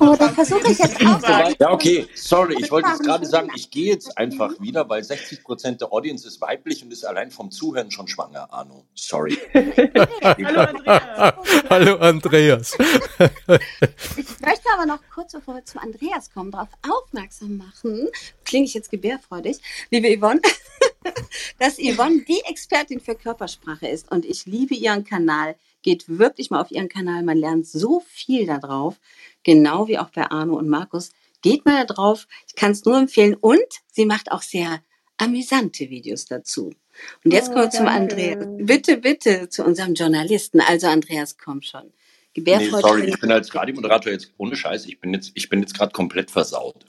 Oh, 0.04 0.16
da 0.18 0.30
versuche 0.30 0.72
ich 0.72 0.80
jetzt 0.80 1.00
auch. 1.06 1.22
Ja, 1.60 1.72
okay, 1.72 2.08
sorry, 2.16 2.56
ich 2.60 2.72
wollte 2.72 2.90
jetzt 2.90 3.04
gerade 3.04 3.24
sagen, 3.24 3.50
ich 3.56 3.70
gehe 3.70 3.94
jetzt 3.94 4.18
einfach 4.18 4.60
wieder, 4.60 4.90
weil 4.90 5.04
60 5.04 5.44
Prozent 5.44 5.80
der 5.80 5.94
Audience 5.94 6.28
ist 6.28 6.42
weiblich 6.42 6.84
und 6.84 6.92
ist 6.92 7.06
allein 7.06 7.30
vom 7.30 7.52
Zuhören 7.52 7.92
schon 7.92 8.08
schwanger, 8.08 8.52
Arno. 8.52 8.84
Sorry. 8.96 9.38
Hallo 10.24 10.62
Andreas. 10.62 11.24
Hallo 11.70 11.96
Andreas. 11.98 12.78
Ich 14.18 14.40
möchte 14.40 14.70
aber 14.74 14.88
noch 14.88 15.00
kurz, 15.14 15.34
bevor 15.34 15.54
wir 15.54 15.66
zum 15.66 15.82
Andreas 15.82 16.32
kommen, 16.34 16.50
darauf 16.50 16.70
aufmerksam 16.82 17.58
machen, 17.58 18.10
klinge 18.44 18.66
ich 18.66 18.74
jetzt 18.74 18.90
gebärfreudig, 18.90 19.60
liebe 19.92 20.18
Yvonne, 20.18 20.42
dass 21.60 21.78
Yvonne 21.78 22.24
die 22.28 22.42
Expertin 22.48 23.00
für 23.00 23.16
Körpersprache 23.16 23.88
ist 23.88 24.12
und 24.12 24.26
ich 24.26 24.46
liebe 24.46 24.76
ihren 24.76 25.04
Kanal. 25.04 25.56
Geht 25.84 26.08
wirklich 26.08 26.52
mal 26.52 26.62
auf 26.62 26.72
ihren 26.72 26.90
Kanal, 26.90 27.24
man 27.24 27.38
lernt 27.38 27.68
so 27.68 28.04
viel 28.08 28.46
da 28.46 28.60
drauf, 28.60 29.00
genau 29.44 29.88
wie 29.88 29.98
auch 29.98 30.10
bei 30.10 30.30
Arno 30.30 30.56
und 30.56 30.70
Markus. 30.70 31.12
Geht 31.42 31.66
mal 31.66 31.86
da 31.86 31.94
drauf, 31.94 32.28
ich 32.48 32.56
kann 32.56 32.72
es 32.72 32.86
nur 32.86 32.98
empfehlen 32.98 33.36
und 33.36 33.66
sie 33.92 34.06
macht 34.06 34.32
auch 34.32 34.44
sehr 34.44 34.82
amüsante 35.18 35.90
Videos 35.90 36.26
dazu. 36.26 36.72
Und 37.24 37.32
jetzt 37.34 37.50
Oh, 37.50 37.54
kommen 37.54 37.66
wir 37.66 37.72
zum. 37.72 37.88
Andreas. 37.88 38.46
Bitte, 38.60 38.98
bitte 38.98 39.50
zu 39.50 39.64
unserem 39.64 39.94
Journalisten. 39.96 40.62
Also 40.62 40.88
Andreas, 40.88 41.38
komm 41.38 41.62
schon. 41.62 41.92
Nee, 42.36 42.70
sorry, 42.70 43.06
ich 43.10 43.20
bin 43.20 43.32
als 43.32 43.54
Radiomoderator 43.54 44.12
jetzt 44.14 44.32
ohne 44.38 44.56
Scheiß, 44.56 44.86
ich 44.86 45.00
bin 45.02 45.14
jetzt, 45.14 45.32
ich 45.34 45.50
bin 45.50 45.60
jetzt 45.62 45.74
gerade 45.74 45.92
komplett 45.92 46.32
versaut. 46.32 46.86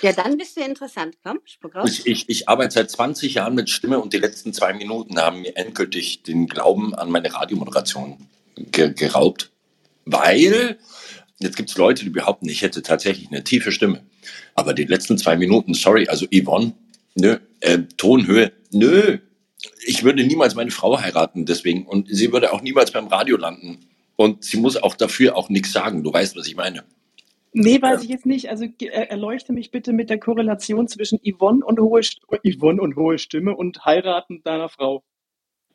Ja, 0.00 0.12
dann 0.12 0.36
bist 0.38 0.56
du 0.56 0.62
interessant. 0.62 1.16
Komm, 1.22 1.40
spuck 1.44 1.74
raus. 1.74 1.90
Ich, 1.90 2.06
ich, 2.06 2.28
ich 2.28 2.48
arbeite 2.48 2.74
seit 2.74 2.90
20 2.90 3.34
Jahren 3.34 3.54
mit 3.54 3.70
Stimme 3.70 4.00
und 4.00 4.12
die 4.12 4.18
letzten 4.18 4.52
zwei 4.52 4.72
Minuten 4.72 5.18
haben 5.18 5.42
mir 5.42 5.56
endgültig 5.56 6.22
den 6.22 6.46
Glauben 6.46 6.94
an 6.94 7.10
meine 7.10 7.32
Radiomoderation 7.32 8.28
ge 8.56 8.92
geraubt. 8.94 9.50
Weil, 10.04 10.78
jetzt 11.38 11.56
gibt 11.56 11.70
es 11.70 11.76
Leute, 11.76 12.04
die 12.04 12.10
behaupten, 12.10 12.48
ich 12.48 12.62
hätte 12.62 12.82
tatsächlich 12.82 13.28
eine 13.28 13.44
tiefe 13.44 13.70
Stimme. 13.70 14.02
Aber 14.54 14.74
die 14.74 14.84
letzten 14.84 15.18
zwei 15.18 15.36
Minuten, 15.36 15.74
sorry, 15.74 16.08
also 16.08 16.26
Yvonne, 16.26 16.74
nö, 17.14 17.38
äh, 17.60 17.78
Tonhöhe, 17.96 18.52
nö. 18.72 19.18
Ich 19.86 20.02
würde 20.02 20.24
niemals 20.24 20.54
meine 20.54 20.70
Frau 20.70 21.00
heiraten 21.00 21.46
deswegen 21.46 21.86
und 21.86 22.08
sie 22.10 22.32
würde 22.32 22.52
auch 22.52 22.62
niemals 22.62 22.90
beim 22.90 23.06
Radio 23.06 23.36
landen. 23.36 23.78
Und 24.16 24.44
sie 24.44 24.56
muss 24.56 24.76
auch 24.76 24.94
dafür 24.96 25.36
auch 25.36 25.48
nichts 25.48 25.72
sagen. 25.72 26.02
Du 26.02 26.12
weißt, 26.12 26.36
was 26.36 26.46
ich 26.46 26.56
meine. 26.56 26.84
Nee, 27.52 27.80
weiß 27.82 28.02
ich 28.02 28.08
jetzt 28.08 28.26
nicht. 28.26 28.48
Also 28.50 28.64
äh, 28.64 28.86
erleuchte 28.86 29.52
mich 29.52 29.70
bitte 29.70 29.92
mit 29.92 30.10
der 30.10 30.18
Korrelation 30.18 30.88
zwischen 30.88 31.18
Yvonne 31.18 31.64
und 31.64 31.78
hohe, 31.80 32.00
St- 32.00 32.20
Yvonne 32.44 32.80
und 32.80 32.96
hohe 32.96 33.18
Stimme 33.18 33.54
und 33.54 33.84
heiraten 33.84 34.42
deiner 34.42 34.68
Frau. 34.68 35.02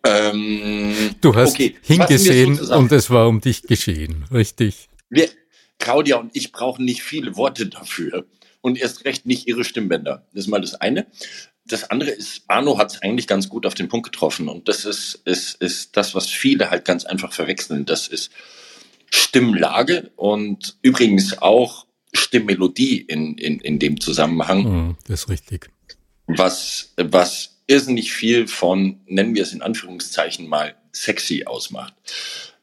Ähm, 0.03 1.15
Du 1.21 1.35
hast 1.35 1.53
okay, 1.53 1.75
hingesehen 1.81 2.55
so 2.55 2.75
und 2.75 2.91
es 2.91 3.09
war 3.09 3.27
um 3.27 3.41
dich 3.41 3.63
geschehen, 3.63 4.25
richtig? 4.31 4.87
Wir, 5.09 5.29
Claudia 5.79 6.17
und 6.17 6.35
ich 6.35 6.51
brauchen 6.51 6.85
nicht 6.85 7.03
viele 7.03 7.35
Worte 7.35 7.67
dafür. 7.67 8.25
Und 8.61 8.79
erst 8.79 9.05
recht 9.05 9.25
nicht 9.25 9.47
ihre 9.47 9.63
Stimmbänder. 9.63 10.25
Das 10.33 10.45
ist 10.45 10.47
mal 10.49 10.59
das 10.59 10.75
eine. 10.75 11.05
Das 11.65 11.89
andere 11.89 12.09
ist, 12.09 12.43
Arno 12.47 12.77
hat 12.77 12.91
es 12.91 13.01
eigentlich 13.01 13.27
ganz 13.27 13.49
gut 13.49 13.65
auf 13.65 13.75
den 13.75 13.87
Punkt 13.87 14.11
getroffen. 14.11 14.49
Und 14.49 14.67
das 14.67 14.83
ist, 14.83 15.21
ist, 15.25 15.61
ist 15.61 15.95
das, 15.95 16.15
was 16.15 16.27
viele 16.27 16.69
halt 16.71 16.83
ganz 16.83 17.05
einfach 17.05 17.31
verwechseln. 17.31 17.85
Das 17.85 18.07
ist 18.07 18.31
Stimmlage 19.11 20.11
und 20.15 20.77
übrigens 20.81 21.41
auch 21.41 21.85
Stimmmelodie 22.13 23.01
in, 23.01 23.37
in, 23.37 23.59
in 23.59 23.79
dem 23.79 23.99
Zusammenhang 23.99 24.63
Hm, 24.63 24.95
das 25.07 25.21
ist 25.21 25.29
richtig. 25.29 25.69
was, 26.27 26.93
was 26.97 27.57
irrsinnig 27.67 28.11
viel 28.13 28.47
von, 28.47 29.01
nennen 29.07 29.35
wir 29.35 29.43
es 29.43 29.53
in 29.53 29.61
Anführungszeichen 29.61 30.47
mal, 30.47 30.75
sexy 30.91 31.43
ausmacht. 31.45 31.93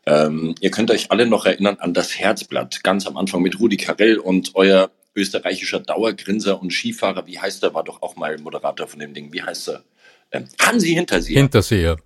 Ähm, 0.06 0.54
ihr 0.60 0.70
könnt 0.70 0.90
euch 0.90 1.10
alle 1.10 1.26
noch 1.26 1.46
erinnern 1.46 1.76
an 1.78 1.94
das 1.94 2.18
Herzblatt, 2.18 2.82
ganz 2.82 3.06
am 3.06 3.16
Anfang 3.16 3.42
mit 3.42 3.58
Rudi 3.60 3.76
Carell 3.76 4.18
und 4.18 4.50
euer 4.54 4.90
österreichischer 5.14 5.80
Dauergrinser 5.80 6.60
und 6.60 6.72
Skifahrer, 6.72 7.26
wie 7.26 7.38
heißt 7.38 7.62
er, 7.62 7.72
war 7.74 7.84
doch 7.84 8.02
auch 8.02 8.16
mal 8.16 8.36
Moderator 8.38 8.86
von 8.86 8.98
dem 8.98 9.14
Ding, 9.14 9.32
wie 9.32 9.42
heißt 9.42 9.68
er? 9.68 9.84
Ähm, 10.32 10.46
Hansi 10.60 10.94
Hinterseher. 10.94 11.38
Hinterseher. 11.38 11.96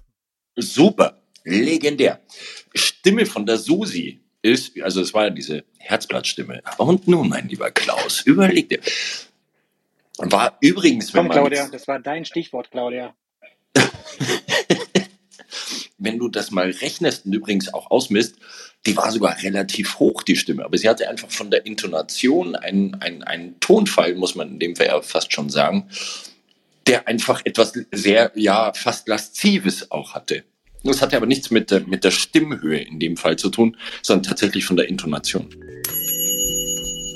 Super, 0.57 1.23
legendär. 1.45 2.21
Stimme 2.75 3.25
von 3.27 3.47
der 3.47 3.57
Susi 3.57 4.21
ist, 4.43 4.81
also 4.81 5.01
es 5.01 5.15
war 5.15 5.25
ja 5.25 5.31
diese 5.31 5.65
Herzblattstimme. 5.79 6.63
Und 6.77 7.09
nun, 7.09 7.29
mein 7.29 7.49
lieber 7.49 7.71
Klaus, 7.71 8.23
überleg 8.23 8.69
dir. 8.69 8.81
War 10.19 10.57
übrigens, 10.61 11.15
wenn 11.15 11.21
Komm, 11.21 11.29
man 11.29 11.37
Claudia, 11.39 11.69
das 11.69 11.87
war 11.87 12.01
dein 12.01 12.25
Stichwort, 12.25 12.71
Claudia. 12.71 13.15
wenn 15.99 16.19
du 16.19 16.29
das 16.29 16.51
mal 16.51 16.71
rechnest 16.71 17.27
und 17.27 17.33
übrigens 17.33 17.73
auch 17.75 17.91
ausmisst, 17.91 18.37
die 18.87 18.97
war 18.97 19.11
sogar 19.11 19.43
relativ 19.43 19.99
hoch, 19.99 20.23
die 20.23 20.37
Stimme. 20.37 20.65
Aber 20.65 20.79
sie 20.79 20.89
hatte 20.89 21.09
einfach 21.09 21.31
von 21.31 21.51
der 21.51 21.67
Intonation 21.67 22.57
einen, 22.57 22.95
einen, 23.03 23.23
einen 23.25 23.61
Tonfall, 23.61 24.15
muss 24.15 24.35
man 24.35 24.49
in 24.49 24.59
dem 24.59 24.77
Fall 24.77 24.87
ja 24.87 25.03
fast 25.03 25.33
schon 25.33 25.51
sagen, 25.51 25.89
der 26.87 27.07
einfach 27.07 27.43
etwas 27.45 27.73
sehr, 27.93 28.33
ja, 28.35 28.73
fast 28.73 29.09
Laszives 29.09 29.91
auch 29.91 30.15
hatte. 30.15 30.45
Das 30.85 31.03
hatte 31.03 31.17
aber 31.17 31.27
nichts 31.27 31.51
mit 31.51 31.71
der, 31.71 31.87
mit 31.87 32.05
der 32.05 32.11
Stimmhöhe 32.11 32.79
in 32.79 33.01
dem 33.01 33.17
Fall 33.17 33.37
zu 33.37 33.51
tun, 33.51 33.77
sondern 34.03 34.25
tatsächlich 34.25 34.65
von 34.65 34.77
der 34.77 34.89
Intonation. 34.89 35.49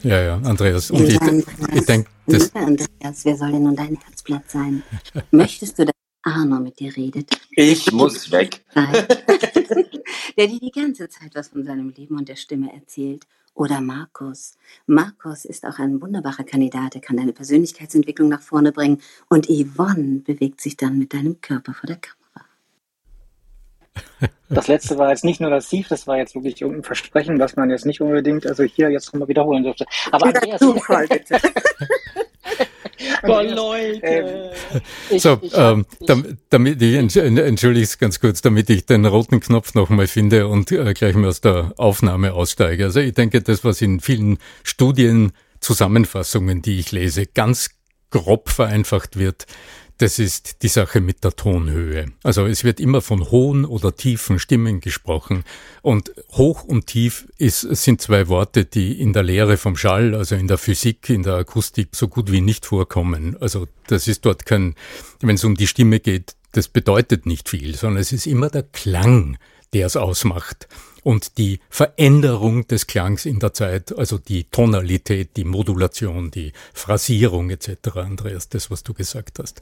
Ja, 0.06 0.22
ja, 0.22 0.36
Andreas. 0.36 0.91
Und 0.91 1.08
ich, 1.08 1.20
ich 1.74 1.86
denke, 1.88 2.08
das, 2.28 2.54
Andreas, 2.54 3.26
wer 3.26 3.36
soll 3.36 3.52
denn 3.52 3.63
nun 3.63 3.76
dein 3.76 3.98
Herzblatt 3.98 4.48
sein? 4.52 4.84
Möchtest 5.32 5.80
du, 5.80 5.86
dass 5.86 5.96
Arno 6.22 6.60
mit 6.60 6.80
dir 6.80 6.96
redet? 6.96 7.32
Ich 7.50 7.91
muss 7.91 8.32
weg. 8.32 8.63
Der 10.38 10.48
dir 10.48 10.60
die 10.60 10.72
ganze 10.72 11.10
Zeit 11.10 11.34
was 11.34 11.48
von 11.48 11.65
seinem 11.65 11.89
Leben 11.89 12.18
und 12.18 12.30
der 12.30 12.36
Stimme 12.36 12.72
erzählt. 12.72 13.26
Oder 13.56 13.82
Markus. 13.82 14.58
Markus 14.86 15.46
ist 15.46 15.65
auch 15.65 15.80
ein 15.80 16.00
wunderbarer 16.02 16.44
Kandidat. 16.44 16.94
Er 16.94 17.02
kann 17.02 17.18
deine 17.18 17.34
Persönlichkeitsentwicklung 17.34 18.30
nach 18.30 18.41
vorne 18.41 18.74
bringen. 18.74 19.02
Und 19.30 19.48
Yvonne 19.48 20.20
bewegt 20.20 20.62
sich 20.62 20.78
dann 20.78 21.00
mit 21.00 21.13
deinem 21.13 21.41
Körper 21.41 21.74
vor 21.74 21.88
der 21.88 21.96
Kamera. 21.96 22.14
Das 24.49 24.67
letzte 24.67 24.97
war 24.97 25.10
jetzt 25.10 25.25
nicht 25.25 25.41
nur 25.41 25.49
das 25.49 25.69
Sief, 25.69 25.88
das 25.88 26.05
war 26.08 26.17
jetzt 26.17 26.36
wirklich 26.36 26.62
irgendein 26.62 26.84
Versprechen, 26.84 27.39
was 27.39 27.55
man 27.55 27.69
jetzt 27.69 27.86
nicht 27.86 28.01
unbedingt, 28.01 28.45
also 28.45 28.63
hier 28.63 28.89
jetzt 28.89 29.12
nochmal 29.13 29.27
wiederholen 29.27 29.63
dürfte. 29.63 29.86
Aber 30.12 30.27
Andreas, 30.27 30.60
Zufall, 30.60 31.08
bitte. 31.08 31.39
Boah, 33.23 33.43
Leute. 33.43 33.99
ähm, 34.03 34.27
ich, 35.10 35.21
So, 35.21 35.39
ich, 35.41 35.51
ähm, 35.55 35.86
ich, 35.99 36.05
dam- 36.05 36.38
damit 36.49 36.81
ich 36.81 36.95
entsch- 36.95 37.19
entschuldige 37.41 37.84
es 37.84 37.97
ganz 37.97 38.19
kurz, 38.19 38.41
damit 38.41 38.69
ich 38.69 38.86
den 38.86 39.05
roten 39.05 39.39
Knopf 39.39 39.73
nochmal 39.73 40.08
finde 40.08 40.47
und 40.47 40.71
äh, 40.71 40.93
gleich 40.93 41.15
mal 41.15 41.27
aus 41.27 41.41
der 41.41 41.73
Aufnahme 41.77 42.34
aussteige. 42.34 42.86
Also 42.86 42.99
ich 42.99 43.13
denke, 43.13 43.41
das, 43.41 43.63
was 43.63 43.81
in 43.81 43.99
vielen 43.99 44.38
Studien, 44.63 45.34
Zusammenfassungen, 45.60 46.62
die 46.62 46.79
ich 46.79 46.91
lese, 46.91 47.25
ganz 47.25 47.71
grob 48.12 48.49
vereinfacht 48.49 49.17
wird, 49.17 49.45
das 49.97 50.19
ist 50.19 50.62
die 50.62 50.67
Sache 50.67 50.99
mit 50.99 51.23
der 51.23 51.36
Tonhöhe. 51.36 52.12
Also 52.23 52.45
es 52.45 52.63
wird 52.63 52.79
immer 52.79 53.01
von 53.01 53.31
hohen 53.31 53.63
oder 53.63 53.95
tiefen 53.95 54.39
Stimmen 54.39 54.81
gesprochen. 54.81 55.43
Und 55.81 56.12
hoch 56.34 56.63
und 56.63 56.88
tief 56.88 57.27
ist, 57.38 57.62
sind 57.62 58.01
zwei 58.01 58.27
Worte, 58.27 58.65
die 58.65 58.99
in 58.99 59.13
der 59.13 59.23
Lehre 59.23 59.58
vom 59.58 59.77
Schall, 59.77 60.13
also 60.13 60.36
in 60.36 60.47
der 60.47 60.58
Physik, 60.58 61.10
in 61.10 61.23
der 61.23 61.36
Akustik 61.36 61.89
so 61.93 62.10
gut 62.10 62.31
wie 62.31 62.41
nicht 62.41 62.65
vorkommen. 62.65 63.38
Also 63.39 63.67
das 63.88 64.08
ist 64.08 64.25
dort 64.25 64.45
kein, 64.45 64.75
wenn 65.21 65.36
es 65.36 65.43
um 65.45 65.55
die 65.55 65.67
Stimme 65.67 65.99
geht, 66.01 66.36
das 66.51 66.67
bedeutet 66.67 67.25
nicht 67.25 67.49
viel, 67.49 67.75
sondern 67.75 68.01
es 68.01 68.12
ist 68.12 68.27
immer 68.27 68.49
der 68.49 68.63
Klang, 68.63 69.38
der 69.73 69.88
es 69.88 69.95
ausmacht. 69.95 70.67
Und 71.06 71.38
die 71.38 71.60
Veränderung 71.70 72.65
des 72.68 72.88
Klangs 72.88 73.28
in 73.28 73.38
der 73.38 73.54
Zeit, 73.54 73.96
also 73.96 74.18
die 74.18 74.46
Tonalität, 74.46 75.38
die 75.38 75.44
Modulation, 75.44 76.32
die 76.32 76.52
Phrasierung 76.74 77.52
etc., 77.52 77.98
Andreas, 77.98 78.50
das, 78.50 78.72
was 78.72 78.82
du 78.82 78.96
gesagt 78.96 79.38
hast. 79.38 79.62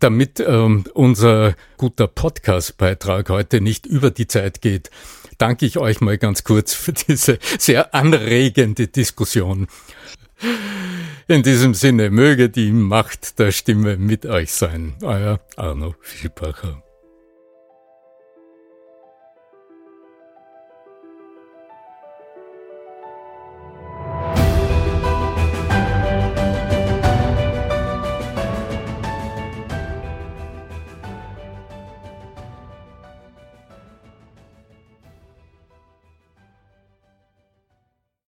Damit 0.00 0.38
ähm, 0.38 0.84
unser 0.92 1.54
guter 1.78 2.08
Podcast-Beitrag 2.08 3.30
heute 3.30 3.62
nicht 3.62 3.86
über 3.86 4.10
die 4.10 4.26
Zeit 4.26 4.60
geht, 4.60 4.90
danke 5.38 5.64
ich 5.64 5.78
euch 5.78 6.02
mal 6.02 6.18
ganz 6.18 6.44
kurz 6.44 6.74
für 6.74 6.92
diese 6.92 7.38
sehr 7.58 7.94
anregende 7.94 8.86
Diskussion. 8.86 9.68
In 11.26 11.42
diesem 11.42 11.72
Sinne 11.72 12.10
möge 12.10 12.50
die 12.50 12.70
Macht 12.70 13.38
der 13.38 13.50
Stimme 13.50 13.96
mit 13.96 14.26
euch 14.26 14.52
sein. 14.52 14.92
Euer 15.00 15.40
Arno 15.56 15.94
Fischbacher. 16.02 16.85